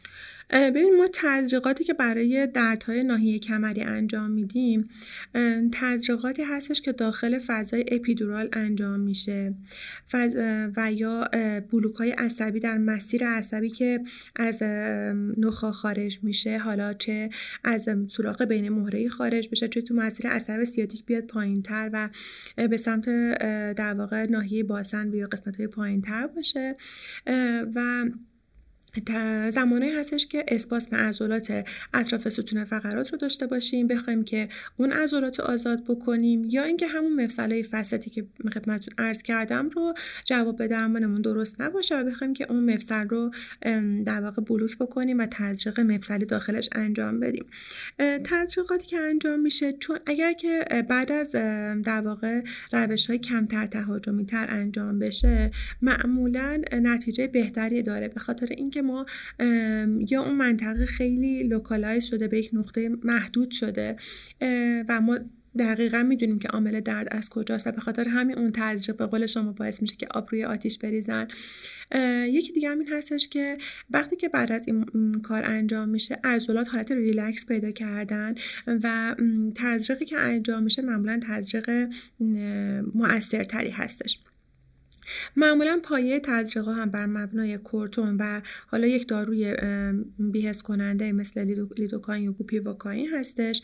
ببین 0.50 0.98
ما 0.98 1.08
تزریقاتی 1.14 1.84
که 1.84 1.94
برای 1.94 2.48
دردهای 2.48 3.04
ناحیه 3.04 3.40
کمری 3.40 3.82
انجام 3.82 4.32
میدیم 4.32 4.90
تزریقاتی 5.72 6.44
هستش 6.44 6.82
که 6.82 6.92
داخل 6.92 7.40
فضای 7.48 7.86
اپیدورال 7.92 8.50
انجام 8.54 9.00
میشه. 9.00 9.54
و 10.78 10.92
یا 10.92 11.30
بلوک 11.72 11.96
های 11.96 12.12
عصبی 12.12 12.60
در 12.60 12.78
مسیر 12.78 13.28
عصبی 13.28 13.70
که 13.70 14.00
از 14.36 14.64
نخا 15.38 15.72
خارج 15.72 16.20
میشه. 16.24 16.58
حالا 16.58 16.94
چه 16.94 17.30
از 17.64 17.90
سوراخ 18.08 18.42
بین 18.42 18.70
مهره 18.70 19.10
خارج 19.10 19.50
بشه 19.50 19.68
چه 19.68 19.82
تو 19.82 19.94
مسیر 19.94 20.28
عصب 20.28 20.64
سیاتیک 20.64 21.06
بیاد 21.06 21.23
پایین 21.28 21.62
تر 21.62 21.90
و 21.94 22.10
به 22.68 22.78
سمت 22.78 23.06
در 23.74 23.94
واقع 23.94 24.26
ناحیه 24.26 24.64
باسن 24.64 25.14
یا 25.14 25.28
قسمت 25.28 25.58
های 25.58 25.68
پایین 25.68 26.02
تر 26.02 26.28
باشه 26.28 26.76
و 27.76 28.06
زمانی 29.50 29.90
هستش 29.90 30.28
که 30.28 30.46
اسپاس 30.48 30.88
به 30.88 30.98
عضلات 30.98 31.66
اطراف 31.94 32.30
ستون 32.30 32.66
فقرات 32.66 33.12
رو 33.12 33.18
داشته 33.18 33.48
باشیم 33.48 33.88
بخوایم 33.88 34.24
که 34.24 34.50
اون 34.78 34.92
عضلات 34.92 35.40
آزاد 35.40 35.84
بکنیم 35.84 36.48
یا 36.50 36.64
اینکه 36.64 36.88
همون 36.88 37.24
مفصلای 37.24 37.64
فسطی 37.64 38.10
که 38.10 38.26
خدمتتون 38.54 38.94
عرض 38.98 39.22
کردم 39.22 39.70
رو 39.70 39.94
جواب 40.26 40.68
درمانمون 40.68 41.22
درست 41.22 41.62
نباشه 41.62 42.00
و 42.00 42.04
بخوایم 42.04 42.34
که 42.34 42.52
اون 42.52 42.74
مفصل 42.74 43.08
رو 43.08 43.32
در 44.06 44.22
واقع 44.22 44.42
بلوک 44.42 44.78
بکنیم 44.78 45.20
و 45.20 45.26
تزریق 45.32 45.80
مفصلی 45.80 46.26
داخلش 46.26 46.70
انجام 46.72 47.20
بدیم. 47.20 47.46
تزریقاتی 48.24 48.88
که 48.88 48.98
انجام 48.98 49.40
میشه 49.40 49.74
چون 49.74 50.00
اگر 50.06 50.34
که 50.34 50.66
بعد 50.90 51.12
از 51.12 51.32
در 51.84 52.02
واقع 52.02 52.42
روش 52.72 53.08
های 53.08 53.20
کمتر 53.20 53.68
تهاجمی 53.68 54.26
تر 54.26 54.46
انجام 54.50 55.00
بشه 55.00 55.52
معمولا 55.82 56.62
نتیجه 56.74 57.28
بهتری 57.28 57.82
داره 57.82 58.08
به 58.08 58.20
خاطر 58.20 58.48
اینکه 58.50 58.83
ما 58.84 59.06
یا 60.10 60.24
اون 60.24 60.36
منطقه 60.36 60.86
خیلی 60.86 61.44
localize 61.44 62.04
شده 62.04 62.28
به 62.28 62.40
یک 62.40 62.50
نقطه 62.54 62.90
محدود 63.04 63.52
شده 63.52 63.96
و 64.90 65.02
ما 65.02 65.20
دقیقا 65.60 66.04
می‌دونیم 66.04 66.40
که 66.40 66.48
عامل 66.48 66.80
درد 66.80 67.08
از 67.12 67.30
کجاست 67.30 67.68
و 67.68 67.72
به 67.72 67.82
خاطر 67.82 68.08
همین 68.08 68.38
اون 68.38 68.52
تزریق 68.54 68.98
به 68.98 69.06
قول 69.06 69.26
شما 69.26 69.52
باعث 69.52 69.82
میشه 69.82 69.96
که 69.96 70.08
آب 70.12 70.28
روی 70.32 70.44
آتیش 70.44 70.78
بریزن. 70.78 71.28
یکی 72.26 72.54
دیگه 72.54 72.70
همین 72.70 72.88
هستش 72.88 73.28
که 73.28 73.58
وقتی 73.92 74.16
که 74.16 74.30
بعد 74.30 74.52
از 74.52 74.68
این 74.68 75.14
کار 75.24 75.44
انجام 75.46 75.90
میشه 75.90 76.20
عضلات 76.24 76.70
حالت 76.70 76.92
ریلکس 76.92 77.46
پیدا 77.46 77.72
کردن 77.72 78.36
و 78.68 79.16
تزریقی 79.56 80.06
که 80.06 80.18
انجام 80.18 80.64
میشه 80.64 80.82
معمولا 80.82 81.20
تزریق 81.24 81.90
مؤثرتری 82.96 83.70
هستش. 83.70 84.20
معمولا 85.36 85.80
پایه 85.84 86.20
تزریقا 86.20 86.74
هم 86.74 86.90
بر 86.90 87.06
مبنای 87.06 87.58
کورتون 87.58 88.18
و 88.20 88.42
حالا 88.68 88.88
یک 88.88 89.08
داروی 89.08 89.56
بیهس 90.20 90.62
کننده 90.62 91.12
مثل 91.12 91.42
لیدوکاین 91.78 92.24
یا 92.24 92.32
بوپیواکاین 92.32 93.14
هستش 93.14 93.62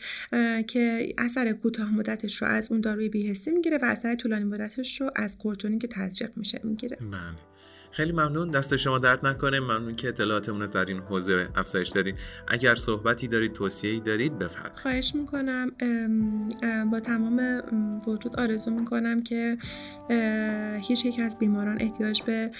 که 0.66 1.14
اثر 1.18 1.52
کوتاه 1.52 1.94
مدتش 1.94 2.42
رو 2.42 2.48
از 2.48 2.72
اون 2.72 2.80
داروی 2.80 3.08
بیهسی 3.08 3.50
می‌گیره 3.50 3.78
و 3.78 3.84
اثر 3.84 4.14
طولانی 4.14 4.44
مدتش 4.44 5.00
رو 5.00 5.10
از 5.16 5.38
کورتونی 5.38 5.78
که 5.78 5.88
تزریق 5.88 6.30
میشه 6.36 6.60
می‌گیره. 6.64 6.96
بله. 6.96 7.50
خیلی 7.90 8.12
ممنون. 8.12 8.50
دست 8.50 8.76
شما 8.76 8.98
درد 8.98 9.26
نکنه. 9.26 9.60
ممنون 9.60 9.96
که 9.96 10.08
اطلاعاتمون 10.08 10.60
رو 10.60 10.66
در 10.66 10.84
این 10.84 10.98
حوزه 10.98 11.48
افزایش 11.56 11.88
دارید 11.88 12.18
اگر 12.48 12.74
صحبتی 12.74 13.28
دارید 13.28 13.52
توصیه‌ای 13.52 14.00
دارید 14.00 14.38
بفرمایید. 14.38 14.78
خواهش 14.78 15.14
می‌کنم. 15.14 15.70
با 16.90 17.00
تمام 17.00 17.62
وجود 18.06 18.36
آرزو 18.40 18.70
می‌کنم 18.70 19.22
که 19.22 19.58
هیچ 20.80 21.04
یک 21.04 21.20
از 21.20 21.38
بیماران 21.38 21.76
احتیاج 21.80 22.22
به 22.22 22.50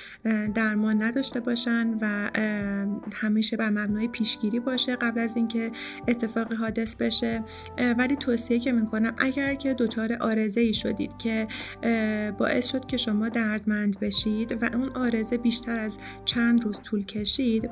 درمان 0.54 1.02
نداشته 1.02 1.40
باشن 1.40 1.98
و 2.00 2.30
همیشه 3.14 3.56
بر 3.56 3.70
مبنای 3.70 4.08
پیشگیری 4.08 4.60
باشه 4.60 4.96
قبل 4.96 5.20
از 5.20 5.36
اینکه 5.36 5.72
اتفاقی 6.08 6.56
حادث 6.56 6.96
بشه. 6.96 7.44
ولی 7.98 8.16
توصیه 8.16 8.58
که 8.58 8.72
می‌کنم 8.72 9.14
اگر 9.18 9.54
که 9.54 9.74
دچار 9.74 10.12
آرزه 10.20 10.60
ای 10.60 10.74
شدید 10.74 11.18
که 11.18 11.48
باعث 12.38 12.70
شد 12.72 12.86
که 12.86 12.96
شما 12.96 13.28
دردمند 13.28 14.00
بشید 14.00 14.62
و 14.62 14.70
اون 14.72 14.88
آرزه 14.88 15.19
بیشتر 15.42 15.78
از 15.78 15.98
چند 16.24 16.64
روز 16.64 16.80
طول 16.80 17.04
کشید 17.04 17.70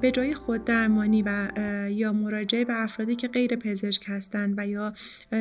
به 0.00 0.10
جای 0.14 0.34
خود 0.34 0.64
درمانی 0.64 1.22
و 1.22 1.48
یا 1.90 2.12
مراجعه 2.12 2.64
به 2.64 2.82
افرادی 2.82 3.16
که 3.16 3.28
غیر 3.28 3.56
پزشک 3.56 4.04
هستند 4.08 4.54
و 4.56 4.66
یا 4.66 4.92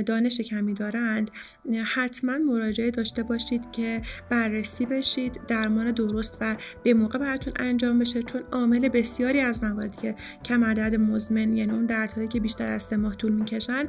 دانش 0.05 0.41
کمی 0.41 0.73
دارند 0.73 1.31
حتما 1.85 2.37
مراجعه 2.37 2.91
داشته 2.91 3.23
باشید 3.23 3.71
که 3.71 4.01
بررسی 4.29 4.85
بشید 4.85 5.39
درمان 5.47 5.91
درست 5.91 6.37
و 6.41 6.55
به 6.83 6.93
موقع 6.93 7.19
براتون 7.19 7.53
انجام 7.55 7.99
بشه 7.99 8.23
چون 8.23 8.41
عامل 8.51 8.89
بسیاری 8.89 9.39
از 9.39 9.63
مواردی 9.63 9.97
که 10.01 10.15
کمردرد 10.43 10.95
مزمن 10.95 11.57
یعنی 11.57 11.71
اون 11.71 11.85
دردهایی 11.85 12.27
که 12.27 12.39
بیشتر 12.39 12.71
از 12.71 12.83
سه 12.83 12.97
ماه 12.97 13.15
طول 13.15 13.31
می‌کشن 13.31 13.85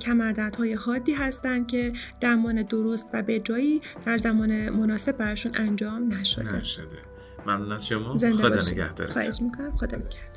کمردردهای 0.00 0.72
حادی 0.72 1.12
هستند 1.12 1.66
که 1.66 1.92
درمان 2.20 2.62
درست 2.62 3.06
و 3.12 3.22
به 3.22 3.40
جایی 3.40 3.80
در 4.06 4.18
زمان 4.18 4.70
مناسب 4.70 5.16
براشون 5.16 5.52
انجام 5.54 6.14
نشده. 6.14 6.59
نشده. 6.60 6.98
ممنون 7.46 7.72
از 7.72 7.86
شما 7.86 8.16
خدا 8.16 8.48
نگهدارت 8.48 9.10
خواهش 9.12 9.42
می‌کنم 9.42 9.76
خدا 9.76 9.96
نگهدار. 9.96 10.29